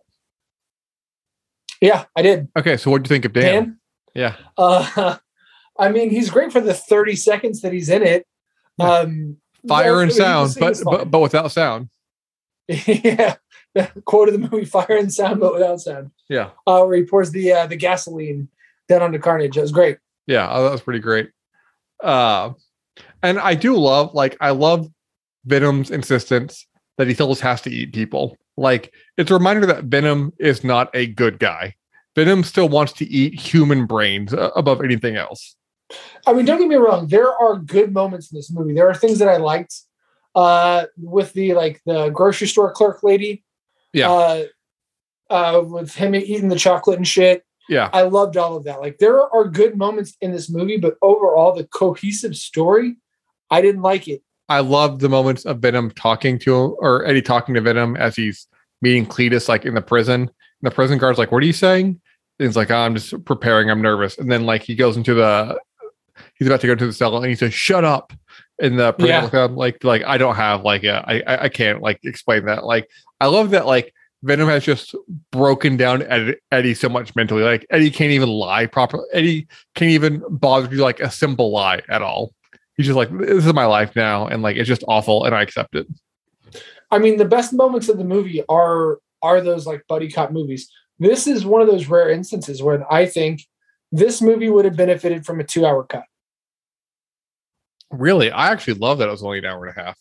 Yeah, 1.81 2.05
I 2.15 2.21
did. 2.21 2.47
Okay, 2.57 2.77
so 2.77 2.89
what 2.91 3.03
do 3.03 3.07
you 3.07 3.09
think 3.15 3.25
of 3.25 3.33
Dan? 3.33 3.43
Dan, 3.43 3.77
Yeah. 4.15 4.35
uh, 4.57 5.17
I 5.77 5.89
mean, 5.89 6.09
he's 6.11 6.29
great 6.29 6.51
for 6.53 6.61
the 6.61 6.73
30 6.73 7.15
seconds 7.15 7.61
that 7.61 7.73
he's 7.73 7.89
in 7.89 8.03
it. 8.03 8.25
Um, 8.79 9.37
Fire 9.67 10.01
and 10.01 10.11
sound, 10.11 10.55
but, 10.59 10.81
but 10.83 11.11
but 11.11 11.19
without 11.19 11.51
sound. 11.51 11.89
yeah, 12.67 13.35
quote 14.05 14.29
of 14.29 14.33
the 14.33 14.49
movie: 14.49 14.65
"Fire 14.65 14.97
and 14.97 15.13
sound, 15.13 15.39
but 15.39 15.53
without 15.53 15.81
sound." 15.81 16.11
Yeah. 16.29 16.51
Uh, 16.67 16.83
where 16.83 16.97
he 16.97 17.03
pours 17.03 17.31
the 17.31 17.51
uh, 17.51 17.67
the 17.67 17.75
gasoline 17.75 18.49
down 18.87 19.01
onto 19.01 19.19
Carnage. 19.19 19.57
It 19.57 19.61
was 19.61 19.71
great. 19.71 19.97
Yeah, 20.27 20.47
oh, 20.49 20.63
that 20.63 20.71
was 20.71 20.81
pretty 20.81 20.99
great. 20.99 21.31
Uh, 22.01 22.53
and 23.21 23.39
I 23.39 23.55
do 23.55 23.75
love, 23.75 24.13
like, 24.13 24.37
I 24.41 24.51
love 24.51 24.87
Venom's 25.45 25.91
insistence 25.91 26.67
that 26.97 27.07
he 27.07 27.13
still 27.13 27.33
has 27.35 27.61
to 27.61 27.71
eat 27.71 27.93
people. 27.93 28.37
Like, 28.55 28.93
it's 29.17 29.31
a 29.31 29.33
reminder 29.33 29.65
that 29.65 29.85
Venom 29.85 30.33
is 30.39 30.63
not 30.63 30.89
a 30.93 31.07
good 31.07 31.39
guy. 31.39 31.75
Venom 32.15 32.43
still 32.43 32.69
wants 32.69 32.93
to 32.93 33.05
eat 33.05 33.39
human 33.39 33.85
brains 33.85 34.33
uh, 34.33 34.51
above 34.55 34.83
anything 34.83 35.15
else. 35.15 35.55
I 36.27 36.33
mean, 36.33 36.45
don't 36.45 36.59
get 36.59 36.67
me 36.67 36.75
wrong. 36.75 37.07
There 37.07 37.31
are 37.33 37.57
good 37.57 37.93
moments 37.93 38.31
in 38.31 38.37
this 38.37 38.51
movie. 38.51 38.73
There 38.73 38.89
are 38.89 38.93
things 38.93 39.19
that 39.19 39.27
I 39.27 39.37
liked 39.37 39.73
uh, 40.35 40.85
with 40.97 41.33
the 41.33 41.53
like 41.53 41.81
the 41.85 42.09
grocery 42.09 42.47
store 42.47 42.71
clerk 42.71 43.03
lady. 43.03 43.43
Yeah. 43.93 44.11
Uh, 44.11 44.43
uh, 45.29 45.61
with 45.61 45.95
him 45.95 46.15
eating 46.15 46.49
the 46.49 46.57
chocolate 46.57 46.97
and 46.97 47.07
shit. 47.07 47.43
Yeah, 47.69 47.89
I 47.93 48.03
loved 48.03 48.35
all 48.35 48.57
of 48.57 48.65
that. 48.65 48.81
Like 48.81 48.97
there 48.97 49.21
are 49.33 49.45
good 49.45 49.77
moments 49.77 50.17
in 50.21 50.31
this 50.31 50.49
movie, 50.49 50.77
but 50.77 50.95
overall, 51.01 51.53
the 51.53 51.63
cohesive 51.63 52.35
story, 52.35 52.97
I 53.49 53.61
didn't 53.61 53.81
like 53.81 54.07
it. 54.07 54.21
I 54.49 54.59
love 54.59 54.99
the 54.99 55.09
moments 55.09 55.45
of 55.45 55.59
Venom 55.59 55.91
talking 55.91 56.37
to 56.39 56.55
him 56.55 56.75
or 56.79 57.05
Eddie 57.05 57.21
talking 57.21 57.55
to 57.55 57.61
Venom 57.61 57.95
as 57.95 58.15
he's 58.15 58.47
meeting 58.81 59.05
Cletus, 59.05 59.47
like 59.47 59.65
in 59.65 59.73
the 59.73 59.81
prison. 59.81 60.21
And 60.23 60.31
the 60.61 60.71
prison 60.71 60.97
guard's 60.97 61.17
like, 61.17 61.31
"What 61.31 61.41
are 61.41 61.45
you 61.47 61.53
saying?" 61.53 62.01
And 62.39 62.47
he's 62.47 62.57
like, 62.57 62.69
oh, 62.69 62.75
"I'm 62.75 62.95
just 62.95 63.23
preparing. 63.23 63.69
I'm 63.69 63.81
nervous." 63.81 64.17
And 64.17 64.29
then 64.29 64.45
like 64.45 64.63
he 64.63 64.75
goes 64.75 64.97
into 64.97 65.13
the, 65.13 65.57
he's 66.35 66.47
about 66.47 66.61
to 66.61 66.67
go 66.67 66.75
to 66.75 66.85
the 66.85 66.93
cell 66.93 67.15
and 67.15 67.25
he 67.27 67.35
says, 67.35 67.53
"Shut 67.53 67.85
up." 67.85 68.11
And 68.63 68.79
the 68.79 68.93
prison 68.93 69.29
Yeah. 69.31 69.45
like, 69.51 69.83
like 69.83 70.03
I 70.05 70.17
don't 70.17 70.35
have 70.35 70.63
like 70.63 70.83
a, 70.85 71.03
I, 71.05 71.43
I 71.45 71.49
can't 71.49 71.81
like 71.81 71.99
explain 72.03 72.45
that. 72.45 72.65
Like 72.65 72.89
I 73.19 73.27
love 73.27 73.49
that 73.49 73.67
like 73.67 73.93
Venom 74.23 74.47
has 74.47 74.63
just 74.63 74.95
broken 75.31 75.75
down 75.75 76.01
Eddie, 76.03 76.35
Eddie 76.49 76.73
so 76.73 76.87
much 76.87 77.13
mentally. 77.13 77.43
Like 77.43 77.65
Eddie 77.69 77.91
can't 77.91 78.11
even 78.11 78.29
lie 78.29 78.65
properly. 78.65 79.03
Eddie 79.11 79.47
can't 79.75 79.91
even 79.91 80.23
bother 80.29 80.67
to 80.67 80.75
do 80.77 80.81
like 80.81 81.01
a 81.01 81.11
simple 81.11 81.51
lie 81.51 81.81
at 81.89 82.01
all. 82.01 82.33
He's 82.77 82.85
just 82.85 82.95
like, 82.95 83.15
this 83.19 83.45
is 83.45 83.53
my 83.53 83.65
life 83.65 83.95
now, 83.95 84.25
and 84.25 84.41
like 84.41 84.55
it's 84.55 84.67
just 84.67 84.83
awful, 84.87 85.25
and 85.25 85.35
I 85.35 85.43
accept 85.43 85.75
it. 85.75 85.85
I 86.89 86.99
mean, 86.99 87.17
the 87.17 87.25
best 87.25 87.53
moments 87.53 87.89
of 87.89 87.97
the 87.97 88.03
movie 88.03 88.43
are 88.47 88.99
are 89.21 89.41
those 89.41 89.67
like 89.67 89.83
buddy 89.87 90.09
cop 90.09 90.31
movies. 90.31 90.71
This 90.99 91.27
is 91.27 91.45
one 91.45 91.61
of 91.61 91.67
those 91.67 91.87
rare 91.87 92.09
instances 92.09 92.63
where 92.63 92.91
I 92.91 93.05
think 93.05 93.41
this 93.91 94.21
movie 94.21 94.49
would 94.49 94.65
have 94.65 94.77
benefited 94.77 95.25
from 95.25 95.39
a 95.39 95.43
two 95.43 95.65
hour 95.65 95.83
cut. 95.83 96.05
Really, 97.93 98.31
I 98.31 98.51
actually 98.51 98.73
love 98.73 98.97
that 98.97 99.07
it 99.07 99.11
was 99.11 99.23
only 99.23 99.37
an 99.37 99.45
hour 99.45 99.65
and 99.65 99.77
a 99.77 99.81
half. 99.81 99.97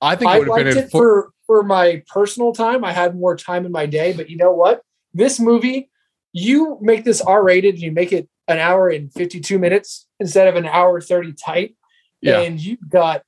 I 0.00 0.16
think 0.16 0.30
I 0.30 0.36
it 0.36 0.38
would 0.40 0.48
have 0.48 0.56
liked 0.56 0.74
been 0.74 0.84
it 0.84 0.90
for 0.90 1.30
for 1.46 1.62
my 1.62 2.02
personal 2.08 2.52
time. 2.52 2.84
I 2.84 2.92
had 2.92 3.16
more 3.16 3.36
time 3.36 3.64
in 3.64 3.70
my 3.70 3.86
day, 3.86 4.12
but 4.12 4.28
you 4.28 4.36
know 4.36 4.52
what? 4.52 4.82
This 5.14 5.38
movie, 5.38 5.88
you 6.32 6.78
make 6.80 7.04
this 7.04 7.20
R 7.20 7.42
rated 7.44 7.78
you 7.78 7.92
make 7.92 8.12
it 8.12 8.28
an 8.48 8.58
hour 8.58 8.88
and 8.88 9.12
fifty 9.12 9.38
two 9.38 9.60
minutes 9.60 10.08
instead 10.18 10.48
of 10.48 10.56
an 10.56 10.66
hour 10.66 11.00
thirty 11.00 11.32
tight, 11.32 11.76
yeah. 12.20 12.40
and 12.40 12.60
you've 12.60 12.88
got 12.88 13.22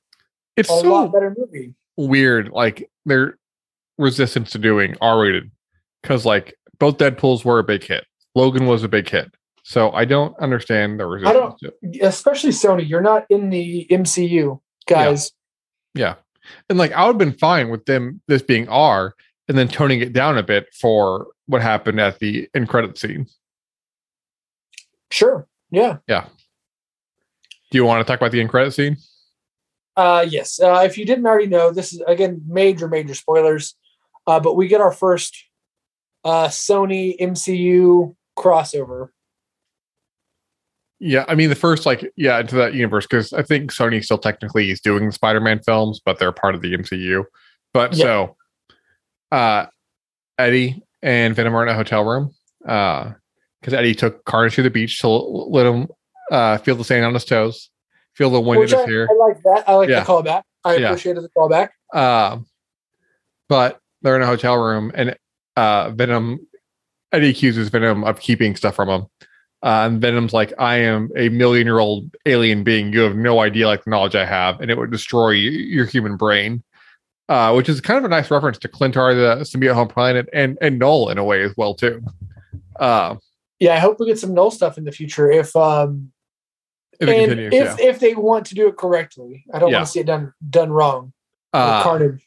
It's 0.57 0.69
a 0.69 0.79
so 0.81 0.91
lot 0.91 1.13
better 1.13 1.33
movie. 1.37 1.73
weird, 1.95 2.49
like 2.49 2.89
their 3.05 3.37
resistance 3.97 4.51
to 4.51 4.57
doing 4.57 4.97
R 4.99 5.21
rated, 5.21 5.49
because 6.01 6.25
like 6.25 6.55
both 6.79 6.97
Deadpool's 6.97 7.45
were 7.45 7.59
a 7.59 7.63
big 7.63 7.85
hit. 7.85 8.05
Logan 8.35 8.65
was 8.65 8.83
a 8.83 8.89
big 8.89 9.07
hit, 9.09 9.33
so 9.67 9.91
I 9.91 10.05
don't 10.05 10.37
understand 10.39 10.99
the 10.99 11.07
resistance. 11.07 11.59
to 11.61 11.73
it. 11.81 12.03
Especially 12.03 12.51
Sony, 12.51 12.87
you're 12.87 13.01
not 13.01 13.25
in 13.31 13.49
the 13.49 13.87
MCU, 13.89 14.59
guys. 14.87 15.31
Yeah, 15.95 16.15
and 16.69 16.77
like 16.77 16.91
I 16.91 17.01
would 17.05 17.13
have 17.13 17.17
been 17.17 17.37
fine 17.37 17.69
with 17.69 17.85
them 17.85 18.21
this 18.27 18.43
being 18.43 18.69
R 18.69 19.15
and 19.47 19.57
then 19.57 19.67
toning 19.67 20.01
it 20.01 20.13
down 20.13 20.37
a 20.37 20.43
bit 20.43 20.67
for 20.79 21.27
what 21.47 21.63
happened 21.63 21.99
at 21.99 22.19
the 22.19 22.47
end 22.53 22.69
credit 22.69 22.95
scene. 22.97 23.25
Sure. 25.09 25.47
Yeah. 25.71 25.97
Yeah. 26.07 26.27
Do 27.71 27.77
you 27.77 27.85
want 27.85 28.05
to 28.05 28.11
talk 28.11 28.19
about 28.19 28.31
the 28.31 28.41
end 28.41 28.49
credit 28.49 28.71
scene? 28.73 28.97
Uh, 29.97 30.25
yes. 30.29 30.59
Uh, 30.59 30.83
if 30.85 30.95
you 30.97 31.05
didn't 31.05 31.25
already 31.25 31.47
know, 31.47 31.71
this 31.71 31.91
is 31.91 32.01
again 32.07 32.41
major, 32.47 32.87
major 32.87 33.15
spoilers. 33.15 33.75
Uh, 34.27 34.39
but 34.39 34.55
we 34.55 34.67
get 34.67 34.81
our 34.81 34.91
first 34.91 35.35
uh, 36.23 36.49
Sony 36.49 37.19
MCU 37.19 38.15
crossover. 38.37 39.09
Yeah, 41.07 41.23
I 41.27 41.35
mean 41.35 41.49
the 41.49 41.55
first 41.55 41.85
like 41.85 42.11
yeah 42.15 42.39
into 42.39 42.55
that 42.55 42.73
universe 42.73 43.05
because 43.05 43.31
I 43.31 43.43
think 43.43 43.71
Sony 43.71 44.03
still 44.03 44.17
technically 44.17 44.71
is 44.71 44.81
doing 44.81 45.05
the 45.05 45.11
Spider-Man 45.11 45.59
films, 45.63 46.01
but 46.03 46.17
they're 46.17 46.31
part 46.31 46.55
of 46.55 46.61
the 46.63 46.73
MCU. 46.75 47.25
But 47.75 47.93
Yeah. 47.95 48.03
so, 48.03 48.35
uh, 49.31 49.65
Eddie 50.39 50.81
and 51.03 51.35
Venom 51.35 51.53
are 51.55 51.61
in 51.61 51.69
a 51.69 51.75
hotel 51.75 52.03
room 52.03 52.31
uh 52.67 53.11
because 53.61 53.75
Eddie 53.75 53.93
took 53.93 54.25
Carnage 54.25 54.55
to 54.55 54.63
the 54.63 54.71
beach 54.71 54.99
to 55.01 55.07
l- 55.07 55.51
let 55.51 55.67
him 55.67 55.87
uh 56.31 56.57
feel 56.57 56.75
the 56.75 56.83
sand 56.83 57.05
on 57.05 57.13
his 57.13 57.23
toes, 57.25 57.69
feel 58.15 58.31
the 58.31 58.41
wind 58.41 58.61
Which 58.61 58.71
in 58.73 58.79
I, 58.79 58.81
his 58.81 58.89
hair. 58.89 59.07
I 59.11 59.13
like 59.27 59.43
that. 59.43 59.63
I 59.69 59.73
like 59.75 59.89
Yeah. 59.89 59.99
the 59.99 60.05
callback. 60.07 60.41
I 60.63 60.77
Yeah. 60.77 60.87
appreciated 60.89 61.21
the 61.23 61.29
callback. 61.37 61.69
Uh, 61.93 62.39
but 63.47 63.79
they're 64.01 64.15
in 64.15 64.23
a 64.23 64.25
hotel 64.25 64.57
room, 64.57 64.91
and 64.95 65.15
uh, 65.55 65.91
Venom, 65.91 66.39
Eddie 67.11 67.29
accuses 67.29 67.69
Venom 67.69 68.03
of 68.03 68.19
keeping 68.19 68.55
stuff 68.55 68.75
from 68.75 68.89
him. 68.89 69.05
Uh, 69.65 69.87
and 69.87 69.99
Venom's 69.99 70.31
like, 70.31 70.53
I 70.59 70.75
am 70.77 71.09
a 71.17 71.27
million 71.29 71.65
year 71.65 71.79
old 71.79 72.15
alien 72.27 72.63
being. 72.63 72.93
You 72.93 72.99
have 73.01 73.15
no 73.15 73.39
idea, 73.39 73.65
like, 73.67 73.83
the 73.83 73.89
knowledge 73.89 74.13
I 74.15 74.23
have, 74.23 74.61
and 74.61 74.69
it 74.69 74.77
would 74.77 74.91
destroy 74.91 75.31
your 75.31 75.85
human 75.87 76.15
brain. 76.17 76.63
Uh, 77.27 77.51
which 77.53 77.67
is 77.67 77.81
kind 77.81 77.97
of 77.97 78.05
a 78.05 78.07
nice 78.07 78.29
reference 78.29 78.59
to 78.59 78.67
Klyntar, 78.67 79.15
the 79.15 79.43
symbiote 79.43 79.73
home 79.73 79.87
planet, 79.87 80.29
and 80.31 80.55
and 80.61 80.77
Knull 80.77 81.09
in 81.09 81.17
a 81.17 81.23
way 81.23 81.41
as 81.41 81.51
well 81.57 81.73
too. 81.73 81.99
Uh, 82.79 83.15
Yeah, 83.59 83.73
I 83.73 83.79
hope 83.79 83.99
we 83.99 84.05
get 84.05 84.19
some 84.19 84.35
Knull 84.35 84.51
stuff 84.51 84.77
in 84.77 84.83
the 84.83 84.91
future 84.91 85.31
if 85.31 85.55
um 85.55 86.11
if 86.99 87.09
and 87.09 87.17
continues, 87.31 87.53
if 87.55 87.79
if 87.79 87.99
they 87.99 88.13
want 88.13 88.45
to 88.45 88.53
do 88.55 88.67
it 88.67 88.77
correctly. 88.77 89.43
I 89.51 89.57
don't 89.57 89.71
Yeah. 89.71 89.77
want 89.77 89.87
to 89.87 89.91
see 89.93 89.99
it 90.01 90.05
done 90.05 90.33
done 90.47 90.69
wrong. 90.71 91.13
yeah. 91.55 91.59
Uh, 91.61 91.83
Carnage. 91.83 92.21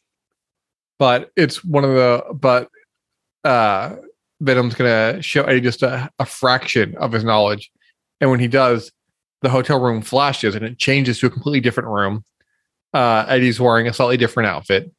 but 0.98 1.30
it's 1.36 1.64
one 1.64 1.84
of 1.84 1.90
the 1.94 2.24
but 2.34 2.68
uh 3.44 3.94
Venom's 4.40 4.74
gonna 4.74 5.20
show 5.22 5.42
Eddie 5.44 5.60
just 5.60 5.82
a, 5.82 6.10
a 6.18 6.26
fraction 6.26 6.96
of 6.96 7.12
his 7.12 7.24
knowledge. 7.24 7.70
And 8.20 8.30
when 8.30 8.40
he 8.40 8.48
does, 8.48 8.92
the 9.42 9.48
hotel 9.48 9.80
room 9.80 10.02
flashes 10.02 10.54
and 10.54 10.64
it 10.64 10.78
changes 10.78 11.20
to 11.20 11.26
a 11.26 11.30
completely 11.30 11.60
different 11.60 11.88
room. 11.88 12.24
Uh 12.92 13.24
Eddie's 13.28 13.60
wearing 13.60 13.86
a 13.86 13.92
slightly 13.92 14.16
different 14.16 14.48
outfit, 14.48 14.90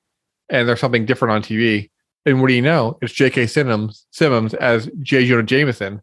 and 0.49 0.67
there's 0.67 0.80
something 0.80 1.06
different 1.06 1.34
on 1.34 1.41
TV. 1.41 1.89
And 2.25 2.41
what 2.41 2.49
do 2.49 2.54
you 2.54 2.62
know? 2.62 2.97
It's 3.02 3.13
J.K. 3.13 3.47
Simmons 3.47 4.06
Simmons 4.12 4.54
as 4.54 4.89
J. 5.02 5.25
Jonah 5.25 5.43
Jameson, 5.43 6.02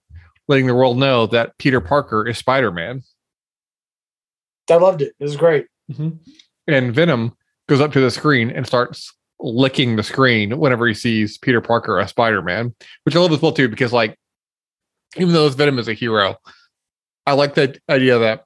letting 0.49 0.67
the 0.67 0.75
world 0.75 0.97
know 0.99 1.27
that 1.27 1.57
Peter 1.59 1.81
Parker 1.81 2.27
is 2.27 2.39
Spider-Man. 2.39 3.03
I 4.71 4.75
loved 4.77 5.03
it. 5.03 5.15
It 5.21 5.25
was 5.25 5.37
great. 5.37 5.67
And 6.67 6.93
Venom 6.95 7.37
goes 7.69 7.81
up 7.81 7.93
to 7.93 8.01
the 8.01 8.11
screen 8.11 8.51
and 8.51 8.67
starts 8.67 9.15
licking 9.47 9.97
the 9.97 10.03
screen 10.03 10.59
whenever 10.59 10.87
he 10.87 10.95
sees 10.95 11.39
Peter 11.39 11.61
Parker 11.61 12.01
as 12.01 12.11
Spider 12.11 12.43
Man, 12.43 12.75
which 13.05 13.15
I 13.15 13.21
love 13.21 13.33
as 13.33 13.41
well 13.41 13.53
too, 13.53 13.69
because 13.69 13.93
like 13.93 14.19
even 15.17 15.33
though 15.33 15.47
this 15.47 15.55
Venom 15.55 15.79
is 15.79 15.89
a 15.89 15.95
hero, 15.95 16.37
I 17.27 17.33
like 17.33 17.55
the 17.55 17.79
idea 17.89 18.19
that 18.19 18.45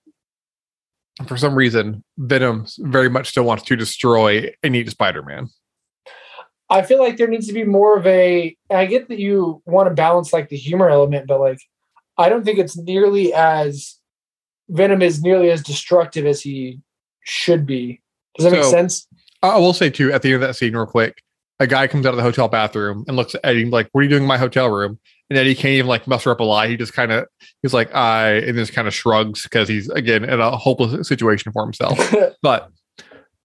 for 1.27 1.37
some 1.37 1.55
reason 1.55 2.05
Venom 2.19 2.67
very 2.79 3.09
much 3.09 3.31
still 3.31 3.45
wants 3.45 3.65
to 3.65 3.77
destroy 3.77 4.53
and 4.63 4.77
eat 4.77 4.91
Spider 4.91 5.23
Man. 5.23 5.49
I 6.69 6.83
feel 6.83 7.01
like 7.01 7.17
there 7.17 7.27
needs 7.27 7.49
to 7.49 7.53
be 7.53 7.65
more 7.65 7.99
of 7.99 8.07
a. 8.07 8.57
I 8.71 8.87
get 8.87 9.09
that 9.09 9.19
you 9.19 9.63
want 9.65 9.89
to 9.89 9.95
balance 9.95 10.33
like 10.33 10.51
the 10.51 10.57
humor 10.57 10.89
element, 10.89 11.27
but 11.27 11.41
like 11.41 11.61
I 12.17 12.29
don't 12.29 12.45
think 12.45 12.59
it's 12.59 12.77
nearly 12.77 13.33
as 13.33 13.97
Venom 14.69 15.03
is 15.03 15.23
nearly 15.23 15.51
as 15.51 15.63
destructive 15.63 16.27
as 16.27 16.43
he 16.43 16.81
should 17.25 17.67
be. 17.67 18.03
Does 18.37 18.45
that 18.45 18.53
make 18.53 18.65
sense? 18.65 19.09
I 19.43 19.59
will 19.59 19.73
say 19.73 19.91
too, 19.91 20.13
at 20.13 20.23
the 20.23 20.29
end 20.33 20.43
of 20.43 20.49
that 20.49 20.57
scene, 20.57 20.75
real 20.75 20.87
quick, 20.87 21.23
a 21.59 21.67
guy 21.67 21.87
comes 21.87 22.07
out 22.07 22.11
of 22.11 22.17
the 22.17 22.23
hotel 22.23 22.49
bathroom 22.49 23.05
and 23.07 23.17
looks 23.17 23.35
at 23.35 23.43
Eddie 23.45 23.67
like, 23.67 23.89
"What 23.93 24.01
are 24.01 24.05
you 24.05 24.11
doing 24.11 24.23
in 24.23 24.29
my 24.29 24.39
hotel 24.39 24.69
room?" 24.69 24.99
And 25.29 25.39
Eddie 25.39 25.55
can't 25.55 25.73
even 25.73 25.89
like 25.89 26.07
muster 26.07 26.31
up 26.31 26.41
a 26.41 26.45
lie. 26.45 26.69
He 26.69 26.77
just 26.77 26.93
kind 26.93 27.13
of 27.13 27.27
he's 27.63 27.75
like, 27.75 27.95
"I," 27.95 28.33
and 28.33 28.57
just 28.57 28.73
kind 28.73 28.89
of 28.89 28.95
shrugs 28.95 29.43
because 29.43 29.69
he's 29.69 29.89
again 29.91 30.25
in 30.25 30.41
a 30.41 30.57
hopeless 30.57 31.07
situation 31.07 31.53
for 31.53 31.63
himself. 31.63 31.99
but 32.43 32.71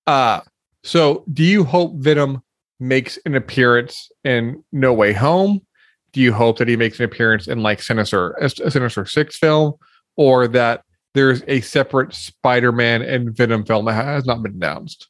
uh, 0.07 0.41
so 0.83 1.23
do 1.31 1.43
you 1.43 1.63
hope 1.63 1.95
Venom 1.95 2.41
makes 2.79 3.17
an 3.25 3.35
appearance 3.35 4.09
in 4.23 4.63
No 4.71 4.93
Way 4.93 5.13
Home? 5.13 5.61
Do 6.13 6.21
you 6.21 6.31
hope 6.31 6.57
that 6.59 6.67
he 6.67 6.77
makes 6.77 6.99
an 6.99 7.05
appearance 7.05 7.47
in 7.47 7.61
like 7.61 7.81
Sinister, 7.81 8.31
a 8.39 8.49
Sinister 8.49 9.05
Six 9.05 9.37
film, 9.37 9.73
or 10.15 10.47
that 10.47 10.83
there's 11.13 11.43
a 11.47 11.61
separate 11.61 12.13
Spider-Man 12.13 13.01
and 13.01 13.35
Venom 13.35 13.65
film 13.65 13.85
that 13.85 13.93
has 13.93 14.25
not 14.25 14.41
been 14.41 14.53
announced? 14.53 15.09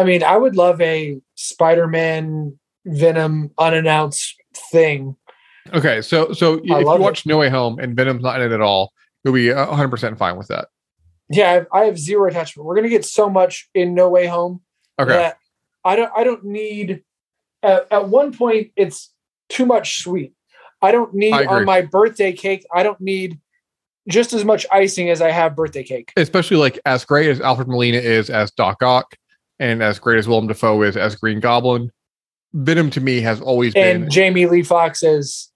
I 0.00 0.04
mean, 0.04 0.22
I 0.22 0.36
would 0.36 0.56
love 0.56 0.80
a 0.80 1.20
Spider-Man 1.34 2.58
Venom 2.86 3.50
unannounced 3.58 4.34
thing. 4.72 5.16
Okay, 5.74 6.00
so 6.00 6.32
so 6.32 6.54
if 6.54 6.64
you 6.64 6.84
love 6.84 7.00
it. 7.00 7.02
watch 7.02 7.26
No 7.26 7.36
Way 7.38 7.50
Home 7.50 7.78
and 7.78 7.94
Venom's 7.94 8.22
not 8.22 8.40
in 8.40 8.50
it 8.50 8.54
at 8.54 8.62
all, 8.62 8.92
you'll 9.22 9.34
be 9.34 9.50
hundred 9.50 9.90
percent 9.90 10.16
fine 10.18 10.38
with 10.38 10.48
that. 10.48 10.68
Yeah, 11.28 11.48
I 11.48 11.52
have, 11.52 11.66
I 11.72 11.84
have 11.84 11.98
zero 11.98 12.28
attachment. 12.28 12.66
We're 12.66 12.74
gonna 12.74 12.88
get 12.88 13.04
so 13.04 13.28
much 13.28 13.68
in 13.74 13.94
No 13.94 14.08
Way 14.08 14.26
Home 14.26 14.62
Okay, 15.00 15.32
I 15.84 15.96
don't. 15.96 16.12
I 16.16 16.24
don't 16.24 16.44
need. 16.44 17.02
At, 17.62 17.86
at 17.90 18.08
one 18.08 18.32
point, 18.32 18.72
it's 18.76 19.12
too 19.48 19.66
much 19.66 20.02
sweet. 20.02 20.32
I 20.82 20.92
don't 20.92 21.14
need 21.14 21.34
I 21.34 21.44
on 21.44 21.64
my 21.64 21.82
birthday 21.82 22.32
cake. 22.32 22.64
I 22.74 22.82
don't 22.82 23.00
need 23.00 23.38
just 24.08 24.32
as 24.32 24.44
much 24.44 24.66
icing 24.72 25.10
as 25.10 25.20
I 25.20 25.30
have 25.30 25.54
birthday 25.54 25.84
cake. 25.84 26.12
especially 26.16 26.56
like 26.56 26.80
as 26.86 27.04
great 27.04 27.28
as 27.28 27.40
Alfred 27.40 27.68
Molina 27.68 27.98
is 27.98 28.30
as 28.30 28.50
Doc 28.52 28.82
Ock, 28.82 29.14
and 29.60 29.80
as 29.82 30.00
great 30.00 30.18
as 30.18 30.26
Willem 30.26 30.48
Dafoe 30.48 30.82
is 30.82 30.96
as 30.96 31.14
Green 31.14 31.38
Goblin, 31.38 31.92
Venom 32.54 32.90
to 32.90 33.00
me 33.00 33.20
has 33.20 33.40
always 33.40 33.74
been 33.74 33.86
And 33.96 34.04
been. 34.06 34.10
Jamie 34.10 34.46
Lee 34.46 34.64
Foxx 34.64 35.04
as 35.04 35.46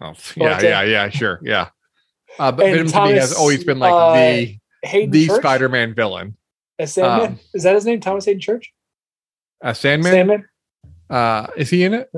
Oh, 0.00 0.12
yeah, 0.36 0.60
yeah, 0.60 0.82
yeah, 0.82 1.08
sure, 1.08 1.40
yeah. 1.42 1.68
Uh, 2.38 2.50
but 2.52 2.66
And 2.66 2.74
Venom 2.76 2.92
to 2.92 3.04
me 3.12 3.18
has 3.18 3.32
always 3.32 3.64
been 3.64 3.78
like 3.80 3.92
uh, 3.92 4.14
the 4.14 4.58
Hayden 4.84 5.10
the 5.10 5.26
Church. 5.26 5.38
Spider-Man 5.40 5.94
villain. 5.94 6.36
As 6.78 6.92
Sandman. 6.94 7.32
um, 7.32 7.40
Is 7.54 7.62
that 7.62 7.74
his 7.76 7.84
name? 7.86 8.00
Thomas 8.00 8.24
Haden 8.24 8.40
Church. 8.40 8.72
Uh, 9.62 9.72
Sandman, 9.72 10.12
Sandman. 10.12 10.44
uh, 11.10 11.46
is 11.56 11.70
he 11.70 11.84
in 11.84 11.94
it? 11.94 12.10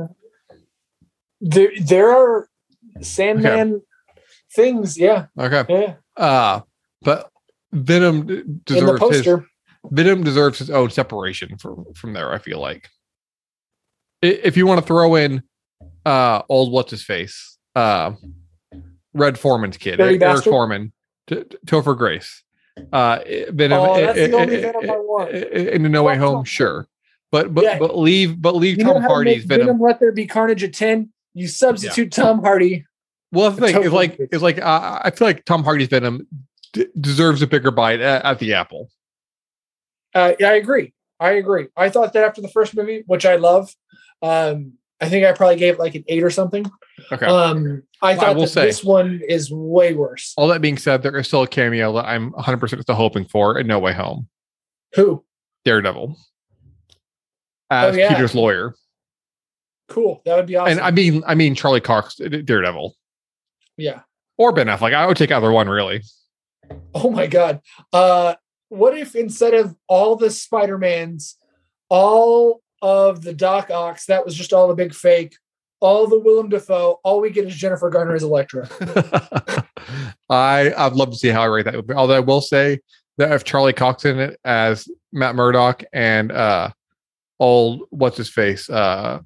There, 1.42 1.70
there 1.82 2.10
are 2.10 2.48
Sandman 3.02 3.82
things. 4.54 4.96
Yeah, 4.98 5.26
Okay, 5.38 5.64
yeah. 5.68 5.94
uh, 6.16 6.60
but 7.02 7.30
Venom 7.72 8.26
d- 8.26 8.34
In 8.34 8.44
the 8.46 8.60
deserves 8.64 9.02
his. 9.10 9.26
Venom 9.92 10.22
deserves 10.24 10.58
his 10.58 10.70
own 10.70 10.90
separation 10.90 11.56
from 11.58 11.84
from 11.94 12.12
there. 12.12 12.32
I 12.32 12.38
feel 12.38 12.60
like 12.60 12.88
if 14.22 14.56
you 14.56 14.66
want 14.66 14.80
to 14.80 14.86
throw 14.86 15.14
in 15.14 15.42
uh 16.04 16.42
old 16.48 16.72
what's 16.72 16.90
his 16.90 17.02
face 17.04 17.58
uh 17.74 18.12
Red 19.14 19.38
Foreman's 19.38 19.76
kid 19.76 20.00
Eric 20.00 20.20
Bastard? 20.20 20.50
Foreman 20.50 20.92
T- 21.26 21.42
T- 21.44 21.56
Topher 21.66 21.96
Grace 21.96 22.42
uh 22.92 23.20
Venom 23.50 23.80
Oh, 23.80 24.00
that's 24.00 24.18
the 24.18 24.32
only 24.32 24.56
Venom 24.60 24.90
I 24.90 24.96
want. 24.96 25.34
i- 25.34 25.38
i- 25.38 25.72
in 25.74 25.82
the 25.82 25.88
No 25.88 26.02
Way 26.04 26.16
Home 26.16 26.44
sure 26.44 26.86
but 27.32 27.52
but 27.54 27.64
Yeah. 27.64 27.78
but 27.78 27.98
leave 27.98 28.40
but 28.40 28.54
leave 28.56 28.78
You 28.78 28.84
Tom 28.84 28.96
how 29.02 29.08
to 29.08 29.14
Hardy's 29.14 29.46
make 29.46 29.58
Venom. 29.60 29.80
Let 29.80 29.98
There 30.00 30.12
Be 30.12 30.26
Carnage 30.26 30.62
at 30.64 30.72
ten. 30.72 31.10
You 31.34 31.48
substitute 31.48 32.12
Tom 32.12 32.40
Hardy. 32.40 32.84
Well, 33.32 33.50
the 33.50 33.60
thing 33.66 33.82
is 33.82 33.92
like 33.92 34.16
it's 34.18 34.42
like 34.42 34.58
uh, 34.62 35.00
I 35.02 35.10
feel 35.10 35.26
like 35.28 35.44
Tom 35.44 35.64
Hardy's 35.64 35.88
Venom 35.88 36.26
d- 36.72 36.86
deserves 36.98 37.42
a 37.42 37.46
bigger 37.46 37.70
bite 37.72 38.00
at, 38.00 38.24
at 38.24 38.38
the 38.38 38.54
apple. 38.54 38.88
Uh, 40.16 40.32
yeah, 40.40 40.48
I 40.50 40.54
agree. 40.54 40.94
I 41.20 41.32
agree. 41.32 41.68
I 41.76 41.90
thought 41.90 42.12
that 42.14 42.24
after 42.24 42.40
the 42.40 42.48
first 42.48 42.74
movie, 42.74 43.02
which 43.06 43.26
I 43.26 43.36
love, 43.36 43.70
um, 44.22 44.72
I 45.00 45.08
think 45.08 45.26
I 45.26 45.32
probably 45.32 45.56
gave 45.56 45.74
it 45.74 45.78
like 45.78 45.94
an 45.94 46.04
eight 46.08 46.22
or 46.22 46.30
something. 46.30 46.64
Okay. 47.12 47.26
Um, 47.26 47.82
I 48.00 48.12
I 48.12 48.16
thought 48.16 48.36
that 48.38 48.48
say- 48.48 48.66
this 48.66 48.82
one 48.82 49.20
is 49.28 49.50
way 49.52 49.92
worse. 49.94 50.32
All 50.36 50.48
that 50.48 50.62
being 50.62 50.78
said, 50.78 51.02
there 51.02 51.16
is 51.16 51.26
still 51.26 51.42
a 51.42 51.46
cameo 51.48 51.92
that 51.94 52.06
I'm 52.06 52.32
100% 52.32 52.80
still 52.82 52.94
hoping 52.94 53.26
for 53.26 53.58
in 53.58 53.66
No 53.66 53.78
Way 53.78 53.92
Home. 53.92 54.28
Who? 54.94 55.22
Daredevil 55.66 56.16
as 57.70 57.94
Oh, 57.94 57.98
yeah. 57.98 58.08
Peter's 58.14 58.34
lawyer, 58.34 58.74
Cool. 59.88 60.22
That 60.24 60.36
would 60.36 60.46
be 60.46 60.56
awesome. 60.56 60.78
and 60.78 60.80
I 60.80 60.90
mean, 60.90 61.22
I 61.26 61.34
mean 61.34 61.54
Charlie 61.54 61.80
Cox 61.80 62.20
uh, 62.20 62.28
Daredevil 62.28 62.94
yeah. 63.76 64.00
or 64.38 64.52
Ben 64.52 64.66
Affleck. 64.66 64.94
I 64.94 65.06
would 65.06 65.16
take 65.16 65.30
either 65.30 65.52
one 65.52 65.68
really. 65.68 66.02
Oh 66.94 67.10
my 67.10 67.26
god. 67.26 67.60
Uh, 67.92 68.34
what 68.76 68.96
if 68.96 69.14
instead 69.14 69.54
of 69.54 69.74
all 69.88 70.16
the 70.16 70.30
Spider 70.30 70.78
Mans, 70.78 71.36
all 71.88 72.62
of 72.82 73.22
the 73.22 73.32
Doc 73.32 73.70
Ox, 73.70 74.06
that 74.06 74.24
was 74.24 74.34
just 74.34 74.52
all 74.52 74.70
a 74.70 74.76
big 74.76 74.94
fake. 74.94 75.36
All 75.80 76.06
the 76.06 76.18
Willem 76.18 76.48
Dafoe, 76.48 77.00
all 77.04 77.20
we 77.20 77.30
get 77.30 77.46
is 77.46 77.54
Jennifer 77.54 77.90
Garner 77.90 78.14
as 78.14 78.22
Elektra. 78.22 78.68
I 80.30 80.72
I'd 80.74 80.94
love 80.94 81.10
to 81.10 81.16
see 81.16 81.28
how 81.28 81.42
I 81.42 81.46
rate 81.46 81.66
that. 81.66 81.90
Although 81.94 82.14
I 82.14 82.20
will 82.20 82.40
say 82.40 82.80
that 83.18 83.32
if 83.32 83.44
Charlie 83.44 83.74
Cox 83.74 84.04
in 84.04 84.18
it 84.18 84.40
as 84.44 84.88
Matt 85.12 85.36
Murdock 85.36 85.84
and 85.92 86.32
uh 86.32 86.70
old 87.38 87.82
what's 87.90 88.16
his 88.16 88.30
face 88.30 88.70
uh 88.70 89.20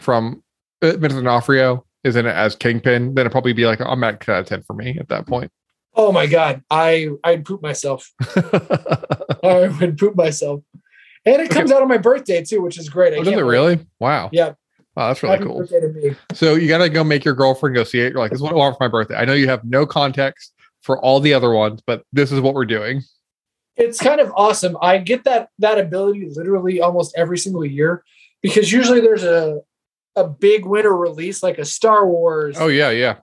from 0.00 0.42
uh, 0.82 0.96
Vincent 0.96 1.22
D'Onofrio 1.24 1.86
is 2.02 2.16
in 2.16 2.26
it 2.26 2.34
as 2.34 2.56
Kingpin, 2.56 3.14
then 3.14 3.22
it'd 3.22 3.32
probably 3.32 3.52
be 3.52 3.66
like 3.66 3.80
I'm 3.80 4.02
at 4.02 4.20
10 4.20 4.34
out 4.34 4.40
of 4.40 4.46
10 4.46 4.62
for 4.62 4.74
me 4.74 4.98
at 4.98 5.08
that 5.08 5.26
point. 5.28 5.52
Oh 5.94 6.12
my 6.12 6.26
god, 6.26 6.62
I 6.70 7.10
I'd 7.22 7.44
poop 7.44 7.62
myself. 7.62 8.12
I 9.42 9.74
would 9.80 9.98
poop 9.98 10.16
myself. 10.16 10.62
And 11.24 11.40
it 11.40 11.50
comes 11.50 11.70
out 11.70 11.82
on 11.82 11.88
my 11.88 11.98
birthday 11.98 12.42
too, 12.42 12.62
which 12.62 12.78
is 12.78 12.88
great. 12.88 13.14
Oh, 13.14 13.22
does 13.22 13.32
it 13.32 13.36
wait. 13.36 13.42
really? 13.42 13.86
Wow. 14.00 14.30
Yeah. 14.32 14.54
Wow, 14.96 15.08
that's 15.08 15.22
really 15.22 15.36
Happy 15.36 15.46
cool. 15.46 15.66
to. 15.66 16.16
So 16.34 16.54
you 16.54 16.68
gotta 16.68 16.88
go 16.88 17.04
make 17.04 17.24
your 17.24 17.34
girlfriend 17.34 17.74
go 17.74 17.84
see 17.84 18.00
it. 18.00 18.12
You're 18.12 18.20
like, 18.20 18.30
this 18.30 18.38
is 18.38 18.42
what 18.42 18.52
I 18.52 18.56
want 18.56 18.76
for 18.76 18.84
my 18.84 18.88
birthday. 18.88 19.16
I 19.16 19.24
know 19.24 19.34
you 19.34 19.48
have 19.48 19.64
no 19.64 19.86
context 19.86 20.52
for 20.82 20.98
all 21.02 21.20
the 21.20 21.32
other 21.32 21.52
ones, 21.52 21.80
but 21.86 22.04
this 22.12 22.32
is 22.32 22.40
what 22.40 22.54
we're 22.54 22.66
doing. 22.66 23.02
It's 23.76 24.00
kind 24.00 24.20
of 24.20 24.32
awesome. 24.36 24.76
I 24.82 24.98
get 24.98 25.24
that 25.24 25.48
that 25.58 25.78
ability 25.78 26.28
literally 26.34 26.80
almost 26.80 27.14
every 27.16 27.38
single 27.38 27.64
year 27.64 28.04
because 28.42 28.70
usually 28.70 29.00
there's 29.00 29.24
a 29.24 29.60
a 30.14 30.28
big 30.28 30.66
winter 30.66 30.94
release 30.94 31.42
like 31.42 31.58
a 31.58 31.64
Star 31.64 32.06
Wars 32.06 32.56
Oh 32.58 32.68
yeah, 32.68 32.90
yeah. 32.90 33.16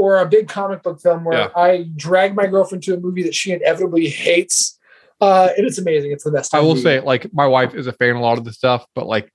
Or 0.00 0.16
a 0.16 0.26
big 0.26 0.48
comic 0.48 0.82
book 0.82 0.98
film 1.00 1.24
where 1.24 1.38
Yeah. 1.38 1.48
I 1.54 1.86
drag 1.94 2.34
my 2.34 2.46
girlfriend 2.46 2.82
to 2.84 2.94
a 2.94 3.00
movie 3.00 3.22
that 3.24 3.34
she 3.34 3.52
inevitably 3.52 4.08
hates. 4.08 4.78
Uh, 5.20 5.50
and 5.58 5.66
it's 5.66 5.76
amazing. 5.76 6.10
It's 6.12 6.24
the 6.24 6.30
best. 6.30 6.54
I 6.54 6.60
will 6.60 6.74
the 6.74 6.80
say, 6.80 7.00
like, 7.00 7.30
my 7.34 7.46
wife 7.46 7.74
is 7.74 7.86
a 7.86 7.92
fan 7.92 8.10
of 8.10 8.16
a 8.16 8.20
lot 8.20 8.38
of 8.38 8.44
the 8.44 8.52
stuff, 8.52 8.86
but 8.94 9.06
like 9.06 9.30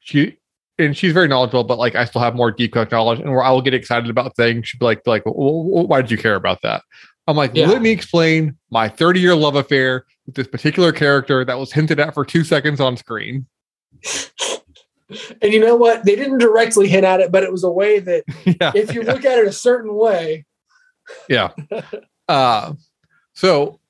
she 0.00 0.36
and 0.78 0.94
she's 0.96 1.12
very 1.14 1.28
knowledgeable, 1.28 1.64
but 1.64 1.78
like 1.78 1.94
I 1.94 2.04
still 2.04 2.20
have 2.20 2.34
more 2.34 2.50
deep 2.50 2.72
cut 2.74 2.90
knowledge, 2.90 3.20
and 3.20 3.30
where 3.30 3.42
I 3.42 3.50
will 3.50 3.62
get 3.62 3.72
excited 3.72 4.10
about 4.10 4.36
things, 4.36 4.68
she'd 4.68 4.78
be 4.78 4.84
like, 4.86 5.00
like, 5.06 5.22
"Wh- 5.24 5.64
wh- 5.74 5.88
why 5.88 6.02
did 6.02 6.10
you 6.10 6.18
care 6.18 6.34
about 6.34 6.60
that? 6.62 6.82
I'm 7.26 7.36
like, 7.36 7.52
Yeah. 7.54 7.68
let 7.68 7.80
me 7.80 7.90
explain 7.90 8.56
my 8.70 8.88
30 8.88 9.20
year 9.20 9.34
love 9.34 9.54
affair 9.56 10.04
with 10.26 10.34
this 10.34 10.46
particular 10.48 10.92
character 10.92 11.44
that 11.44 11.58
was 11.58 11.72
hinted 11.72 12.00
at 12.00 12.12
for 12.14 12.24
two 12.24 12.44
seconds 12.44 12.80
on 12.80 12.96
screen. 12.98 13.46
and 15.42 15.52
you 15.52 15.60
know 15.60 15.76
what? 15.76 16.04
They 16.04 16.16
didn't 16.16 16.38
directly 16.38 16.88
hint 16.88 17.04
at 17.04 17.20
it, 17.20 17.30
but 17.32 17.42
it 17.42 17.52
was 17.52 17.64
a 17.64 17.70
way 17.70 17.98
that 18.00 18.24
yeah. 18.44 18.72
if 18.74 18.94
you 18.94 19.02
look 19.02 19.24
at 19.24 19.38
it 19.38 19.46
a 19.46 19.52
certain 19.52 19.94
way, 19.94 20.44
Yeah. 21.28 21.50
Uh, 22.28 22.74
so 23.34 23.80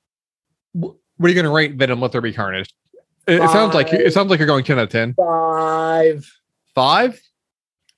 what 0.72 0.94
are 1.20 1.28
you 1.28 1.34
going 1.34 1.44
to 1.44 1.50
rate 1.50 1.74
Venom? 1.74 2.00
Let 2.00 2.12
there 2.12 2.22
be 2.22 2.32
carnage. 2.32 2.72
It, 3.26 3.34
it 3.42 3.50
sounds 3.50 3.74
like 3.74 3.92
it 3.92 4.14
sounds 4.14 4.30
like 4.30 4.38
you're 4.38 4.46
going 4.46 4.64
ten 4.64 4.78
out 4.78 4.84
of 4.84 4.88
ten. 4.88 5.12
five. 5.12 6.24
Five. 6.74 7.20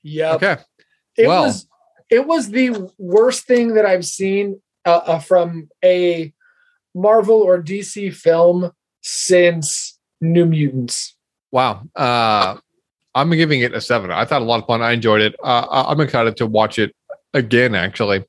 Yeah. 0.01 0.33
Okay. 0.33 0.57
It 1.17 1.27
Well. 1.27 1.43
was 1.43 1.65
it 2.09 2.27
was 2.27 2.49
the 2.49 2.91
worst 2.97 3.47
thing 3.47 3.75
that 3.75 3.85
I've 3.85 4.03
seen 4.05 4.61
uh, 4.85 5.01
uh, 5.05 5.19
from 5.19 5.69
a 5.81 6.33
Marvel 6.93 7.37
or 7.41 7.63
DC 7.63 8.13
film 8.13 8.71
since 9.01 9.97
New 10.19 10.45
Mutants. 10.45 11.15
Wow. 11.51 11.83
Uh, 11.95 12.57
I'm 13.15 13.29
giving 13.31 13.61
it 13.61 13.73
a 13.73 13.81
seven. 13.81 14.11
I 14.11 14.25
thought 14.25 14.41
a 14.41 14.45
lot 14.45 14.61
of 14.61 14.67
fun. 14.67 14.81
I 14.81 14.91
enjoyed 14.91 15.21
it. 15.21 15.35
Uh, 15.43 15.85
I'm 15.87 15.99
excited 16.01 16.37
to 16.37 16.47
watch 16.47 16.79
it 16.79 16.95
again. 17.33 17.75
Actually, 17.75 18.25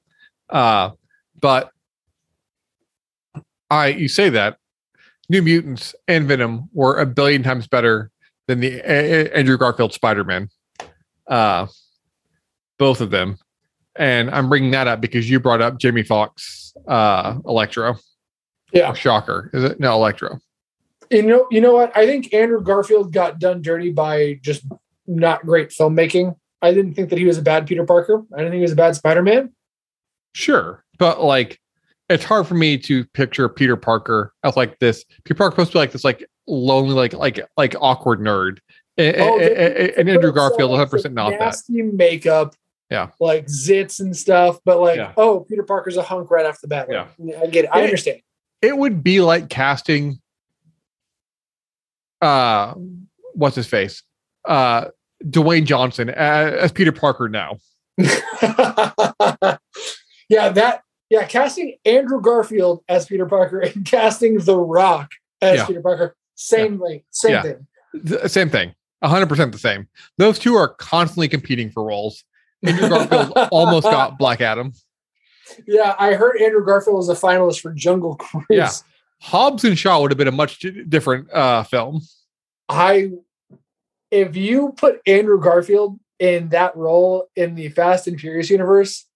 uh, 0.51 0.91
but 1.41 1.71
I 3.71 3.89
you 3.89 4.09
say 4.09 4.29
that 4.31 4.59
New 5.29 5.43
Mutants 5.43 5.95
and 6.07 6.29
Venom 6.29 6.69
were 6.73 6.99
a 6.99 7.07
billion 7.07 7.43
times 7.43 7.67
better 7.67 8.11
than 8.47 8.61
the 8.61 8.75
A- 8.85 9.27
A- 9.27 9.33
Andrew 9.37 9.57
Garfield 9.57 9.95
Spider-Man. 9.95 10.51
Uh, 11.27 11.67
both 12.79 13.01
of 13.01 13.11
them, 13.11 13.39
and 13.97 14.31
I'm 14.31 14.51
bringing 14.51 14.73
that 14.73 14.87
up 14.87 15.01
because 15.01 15.31
you 15.31 15.41
brought 15.41 15.63
up 15.63 15.79
Jamie 15.79 16.03
Foxx, 16.03 16.75
uh, 16.87 17.39
Electro. 17.47 17.97
Yeah. 18.73 18.93
Shocker. 18.93 19.51
Is 19.55 19.65
it 19.65 19.81
no 19.81 19.95
Electro? 19.95 20.41
You 21.15 21.23
know, 21.23 21.47
you 21.51 21.61
know 21.61 21.73
what? 21.75 21.97
I 21.97 22.07
think 22.07 22.33
Andrew 22.35 22.61
Garfield 22.63 23.13
got 23.13 23.39
done 23.39 23.63
dirty 23.63 23.91
by 23.93 24.39
just 24.43 24.65
not 25.07 25.45
great 25.47 25.71
filmmaking. 25.71 26.35
I 26.63 26.73
didn't 26.75 26.95
think 26.95 27.11
that 27.11 27.19
he 27.19 27.25
was 27.25 27.39
a 27.39 27.43
bad 27.43 27.67
Peter 27.67 27.85
Parker. 27.85 28.23
I 28.33 28.39
didn't 28.39 28.53
think 28.53 28.59
he 28.61 28.63
was 28.63 28.73
a 28.73 28.77
bad 28.77 28.97
Spider-Man. 28.97 29.53
Sure, 30.35 30.85
but 30.99 31.23
like 31.23 31.61
it's 32.09 32.25
hard 32.25 32.47
for 32.47 32.55
me 32.55 32.77
to 32.79 33.05
picture 33.07 33.49
Peter 33.49 33.77
Parker 33.77 34.33
as 34.43 34.57
like 34.57 34.79
this. 34.79 35.05
Peter 35.25 35.37
Parker 35.39 35.53
supposed 35.55 35.71
to 35.73 35.75
be 35.77 35.79
like 35.79 35.93
this 35.93 36.05
like 36.05 36.27
lonely, 36.47 36.95
like 36.95 37.13
like 37.15 37.41
like 37.57 37.75
awkward 37.81 38.21
nerd. 38.21 38.59
And, 38.97 39.17
Oh, 39.19 39.39
and- 39.39 39.91
and 39.97 40.09
Andrew 40.11 40.33
Garfield, 40.33 40.71
one 40.71 40.79
hundred 40.79 40.91
percent 40.91 41.15
not 41.15 41.31
that. 41.31 41.41
nasty 41.41 41.83
makeup. 41.83 42.55
Yeah. 42.91 43.09
Like 43.21 43.47
zits 43.47 43.99
and 44.01 44.15
stuff, 44.17 44.59
but 44.65 44.79
like, 44.81 44.97
Yeah. 44.97 45.13
oh, 45.17 45.41
Peter 45.41 45.63
Parker's 45.63 45.97
a 45.97 46.03
hunk 46.03 46.31
right 46.31 46.45
off 46.47 46.61
the 46.61 46.69
bat. 46.69 46.89
Like, 46.89 47.09
I 47.43 47.47
get 47.47 47.65
it. 47.65 47.71
I 47.73 47.81
It- 47.81 47.85
understand. 47.85 48.21
It 48.63 48.77
would 48.77 49.03
be 49.03 49.21
like 49.21 49.49
casting, 49.49 50.21
uh, 52.25 52.75
what's 53.35 53.57
his 53.57 53.67
face, 53.67 54.03
uh, 54.47 54.87
Dwayne 55.25 55.65
Johnson 55.65 56.09
as, 56.11 56.55
as 56.55 56.73
Peter 56.73 56.93
Parker 56.93 57.29
now. 57.29 57.59
yeah, 57.99 59.59
that 60.29 60.83
yeah, 61.11 61.27
casting 61.27 61.77
Andrew 61.85 62.21
Garfield 62.21 62.83
as 62.89 63.07
Peter 63.07 63.27
Parker 63.27 63.61
and 63.61 63.85
casting 63.91 64.39
The 64.39 64.57
Rock 64.57 65.11
as 65.41 65.59
Yeah. 65.59 65.67
Peter 65.67 65.83
Parker, 65.83 66.17
same 66.35 66.81
thing, 66.81 67.03
same 67.11 67.33
Yeah. 67.33 67.43
thing. 67.43 67.67
The 67.93 68.29
same 68.29 68.51
thing, 68.51 68.75
hundred 69.03 69.29
percent 69.29 69.53
the 69.53 69.59
same. 69.59 69.87
Those 70.19 70.39
two 70.39 70.57
are 70.57 70.69
constantly 70.69 71.29
competing 71.29 71.71
for 71.71 71.85
roles. 71.85 72.25
Andrew 72.67 72.89
Garfield 72.89 73.33
almost 73.53 73.85
got 73.85 74.19
Black 74.19 74.41
Adam. 74.41 74.73
Yeah, 75.67 75.95
I 75.99 76.15
heard 76.15 76.41
Andrew 76.41 76.65
Garfield 76.65 76.97
was 76.97 77.09
a 77.09 77.15
finalist 77.15 77.61
for 77.61 77.73
Jungle 77.73 78.17
Cruise. 78.17 78.47
Yeah. 78.51 78.71
Hobbs 79.25 79.65
and 79.65 79.79
Shaw 79.79 80.03
would 80.03 80.11
have 80.11 80.19
been 80.19 80.29
a 80.29 80.33
much 80.33 80.59
different 80.91 81.33
uh, 81.33 81.63
film. 81.63 82.03
I 82.69 83.11
if 84.11 84.37
you 84.37 84.75
put 84.77 85.01
Andrew 85.07 85.41
Garfield 85.41 85.99
in 86.19 86.51
that 86.51 86.77
role 86.77 87.29
in 87.35 87.55
the 87.55 87.71
Fast 87.71 88.07
and 88.07 88.21
Furious 88.21 88.51
universe, 88.51 89.07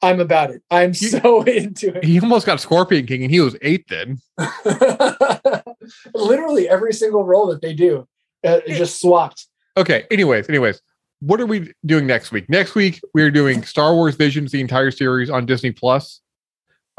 I'm 0.00 0.18
about 0.18 0.50
it. 0.50 0.62
I'm 0.70 0.94
so 0.94 1.42
into 1.42 1.94
it. 1.94 2.04
He 2.04 2.18
almost 2.20 2.46
got 2.46 2.58
Scorpion 2.60 3.04
King, 3.04 3.22
and 3.22 3.30
he 3.30 3.40
was 3.40 3.54
eight 3.60 3.84
then. 3.88 4.18
Literally 6.14 6.66
every 6.66 6.94
single 6.94 7.24
role 7.24 7.46
that 7.48 7.60
they 7.60 7.74
do 7.74 8.08
uh, 8.42 8.60
is 8.66 8.78
just 8.78 8.98
swapped. 8.98 9.46
Okay. 9.76 10.06
Anyways, 10.10 10.48
anyways, 10.48 10.80
what 11.20 11.38
are 11.38 11.46
we 11.46 11.70
doing 11.84 12.06
next 12.06 12.32
week? 12.32 12.48
Next 12.48 12.74
week 12.74 12.98
we're 13.12 13.30
doing 13.30 13.62
Star 13.64 13.94
Wars 13.94 14.14
Visions, 14.14 14.52
the 14.52 14.62
entire 14.62 14.90
series 14.90 15.28
on 15.28 15.44
Disney 15.44 15.70
Plus. 15.70 16.22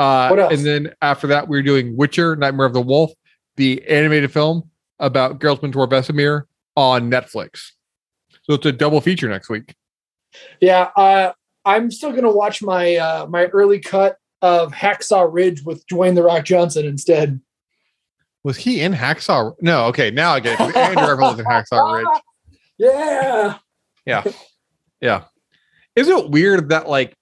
Uh? 0.02 0.48
And 0.52 0.66
then 0.66 0.94
after 1.02 1.28
that, 1.28 1.48
we're 1.48 1.62
doing 1.62 1.96
Witcher: 1.96 2.36
Nightmare 2.36 2.66
of 2.66 2.74
the 2.74 2.82
Wolf, 2.82 3.12
the 3.56 3.86
animated 3.88 4.32
film 4.32 4.70
about 5.00 5.40
Geralt 5.40 5.62
Mentor 5.62 5.88
Vesemir 5.88 6.44
on 6.76 7.12
Netflix. 7.12 7.72
So 8.44 8.54
it's 8.56 8.66
a 8.66 8.72
double 8.72 9.02
feature 9.02 9.30
next 9.30 9.50
week. 9.50 9.76
Yeah, 10.60 10.90
uh, 10.96 11.34
I'm 11.66 11.92
still 11.92 12.12
gonna 12.14 12.32
watch 12.32 12.64
my 12.64 12.96
uh, 12.96 13.28
my 13.30 13.46
early 13.48 13.80
cut 13.80 14.18
of 14.42 14.72
Hacksaw 14.72 15.32
Ridge 15.32 15.64
with 15.64 15.86
Dwayne 15.86 16.16
the 16.16 16.24
Rock 16.24 16.46
Johnson 16.46 16.86
instead. 16.86 17.40
Was 18.44 18.58
he 18.58 18.82
in 18.82 18.94
Hacksaw? 18.94 19.54
No. 19.62 19.86
Okay, 19.86 20.10
now 20.10 20.32
I 20.34 20.40
get 20.40 20.60
it. 20.60 20.76
Andrew 20.76 20.96
Garfield 20.96 21.38
was 21.38 21.40
in 21.40 21.46
Hacksaw 21.52 21.98
Ridge. 21.98 22.22
Yeah. 22.80 23.58
Yeah. 24.06 24.24
Yeah. 25.00 25.24
Isn't 25.96 26.18
it 26.18 26.30
weird 26.32 26.70
that 26.70 26.90
like 26.90 27.16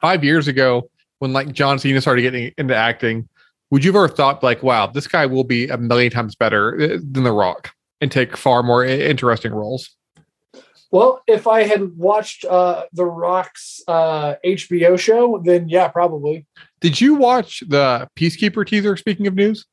five 0.00 0.22
years 0.22 0.48
ago, 0.48 0.89
when 1.20 1.32
like 1.32 1.52
John 1.52 1.78
Cena 1.78 2.00
started 2.00 2.22
getting 2.22 2.52
into 2.58 2.74
acting, 2.74 3.28
would 3.70 3.84
you 3.84 3.92
have 3.92 3.96
ever 3.96 4.08
thought 4.08 4.42
like, 4.42 4.62
wow, 4.62 4.88
this 4.88 5.06
guy 5.06 5.24
will 5.26 5.44
be 5.44 5.68
a 5.68 5.76
million 5.78 6.10
times 6.10 6.34
better 6.34 6.74
uh, 6.74 6.98
than 7.12 7.22
The 7.22 7.32
Rock 7.32 7.70
and 8.00 8.10
take 8.10 8.36
far 8.36 8.62
more 8.62 8.84
interesting 8.84 9.52
roles? 9.52 9.88
Well, 10.90 11.22
if 11.28 11.46
I 11.46 11.62
had 11.62 11.96
watched 11.96 12.44
uh, 12.44 12.84
The 12.92 13.04
Rock's 13.04 13.80
uh, 13.86 14.34
HBO 14.44 14.98
show, 14.98 15.40
then 15.44 15.68
yeah, 15.68 15.86
probably. 15.86 16.46
Did 16.80 17.00
you 17.00 17.14
watch 17.14 17.62
the 17.68 18.08
Peacekeeper 18.16 18.66
teaser? 18.66 18.96
Speaking 18.96 19.28
of 19.28 19.34
news, 19.34 19.66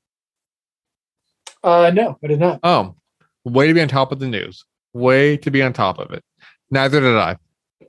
Uh, 1.63 1.89
no, 1.93 2.19
I 2.23 2.27
did 2.27 2.39
not. 2.39 2.60
oh, 2.63 2.93
way 3.45 3.67
to 3.67 3.73
be 3.73 3.81
on 3.81 3.88
top 3.88 4.12
of 4.12 4.19
the 4.19 4.27
news. 4.27 4.63
Way 4.93 5.38
to 5.38 5.49
be 5.49 5.63
on 5.63 5.73
top 5.73 5.97
of 5.97 6.12
it. 6.12 6.23
Neither 6.69 6.99
did 6.99 7.15
I. 7.15 7.38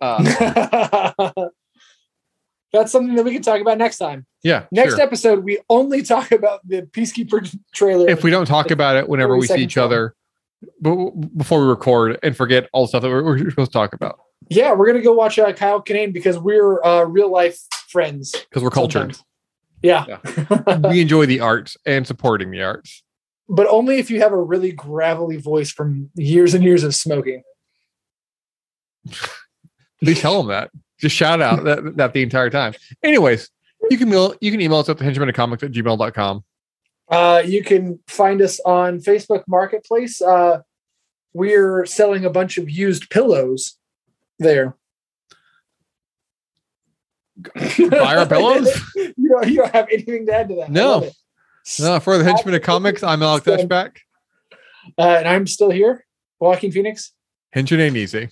Uh, 0.00 1.30
That's 2.72 2.92
something 2.92 3.14
that 3.16 3.24
we 3.24 3.32
can 3.32 3.42
talk 3.42 3.60
about 3.60 3.78
next 3.78 3.98
time. 3.98 4.26
yeah. 4.42 4.66
Next 4.70 4.94
sure. 4.94 5.00
episode, 5.00 5.44
we 5.44 5.58
only 5.70 6.02
talk 6.14 6.32
about 6.32 6.66
the 6.66 6.82
Peacekeeper 6.82 7.56
trailer. 7.74 8.08
if 8.08 8.22
we 8.22 8.30
don't 8.30 8.46
talk 8.46 8.70
about 8.70 8.96
it 8.96 9.08
whenever 9.08 9.36
we 9.36 9.46
see 9.46 9.62
each 9.62 9.74
film. 9.74 9.86
other 9.86 10.14
before 11.36 11.60
we 11.60 11.68
record 11.68 12.18
and 12.24 12.36
forget 12.36 12.68
all 12.72 12.82
the 12.82 12.88
stuff 12.88 13.02
that 13.02 13.08
we're, 13.08 13.22
we're 13.22 13.50
supposed 13.50 13.70
to 13.70 13.78
talk 13.78 13.94
about 13.94 14.18
yeah, 14.48 14.72
we're 14.72 14.86
gonna 14.86 15.02
go 15.02 15.12
watch 15.12 15.38
uh, 15.38 15.52
Kyle 15.52 15.82
Kinane 15.82 16.12
because 16.12 16.38
we're 16.38 16.82
uh, 16.82 17.04
real 17.04 17.30
life 17.30 17.60
friends. 17.88 18.32
because 18.32 18.62
we're 18.62 18.70
cultured. 18.70 19.14
sometimes. 19.14 19.24
Yeah, 19.82 20.18
we 20.90 21.00
enjoy 21.00 21.26
the 21.26 21.40
arts 21.40 21.76
and 21.86 22.06
supporting 22.06 22.50
the 22.50 22.62
arts. 22.62 23.02
but 23.48 23.66
only 23.68 23.98
if 23.98 24.10
you 24.10 24.20
have 24.20 24.32
a 24.32 24.40
really 24.40 24.72
gravelly 24.72 25.36
voice 25.36 25.70
from 25.70 26.10
years 26.14 26.54
and 26.54 26.64
years 26.64 26.82
of 26.82 26.94
smoking. 26.94 27.42
Please 30.00 30.20
tell 30.20 30.38
them 30.38 30.48
that. 30.48 30.70
Just 31.00 31.14
shout 31.14 31.40
out 31.40 31.64
that, 31.64 31.96
that 31.96 32.12
the 32.12 32.22
entire 32.22 32.50
time. 32.50 32.74
Anyways, 33.02 33.50
you 33.90 33.98
can 33.98 34.08
mail, 34.08 34.34
you 34.40 34.50
can 34.50 34.60
email 34.60 34.78
us 34.78 34.88
at 34.88 34.98
the 34.98 35.04
henchman 35.04 35.28
of 35.28 35.34
comics 35.34 35.62
at 35.62 35.72
gmail.com. 35.72 36.44
Uh, 37.08 37.42
you 37.44 37.62
can 37.64 37.98
find 38.06 38.42
us 38.42 38.60
on 38.60 38.98
Facebook 38.98 39.44
Marketplace. 39.46 40.20
Uh, 40.20 40.60
we're 41.32 41.86
selling 41.86 42.24
a 42.24 42.30
bunch 42.30 42.58
of 42.58 42.68
used 42.68 43.08
pillows 43.10 43.78
there. 44.38 44.76
Buy 47.54 48.16
our 48.16 48.26
pillows? 48.28 48.68
you 48.94 49.28
don't. 49.28 49.48
You 49.48 49.56
don't 49.58 49.72
have 49.72 49.88
anything 49.92 50.26
to 50.26 50.34
add 50.34 50.48
to 50.48 50.56
that. 50.56 50.70
No. 50.70 51.08
No, 51.78 52.00
for 52.00 52.18
the 52.18 52.24
henchman 52.24 52.54
of 52.54 52.62
comics, 52.62 53.02
I'm 53.02 53.22
Alex 53.22 53.46
Eschbach. 53.46 53.98
Uh, 54.96 55.02
and 55.02 55.28
I'm 55.28 55.46
still 55.46 55.70
here, 55.70 56.06
Walking 56.40 56.72
Phoenix. 56.72 57.12
Henchman 57.52 57.80
ain't 57.80 57.96
easy. 57.96 58.30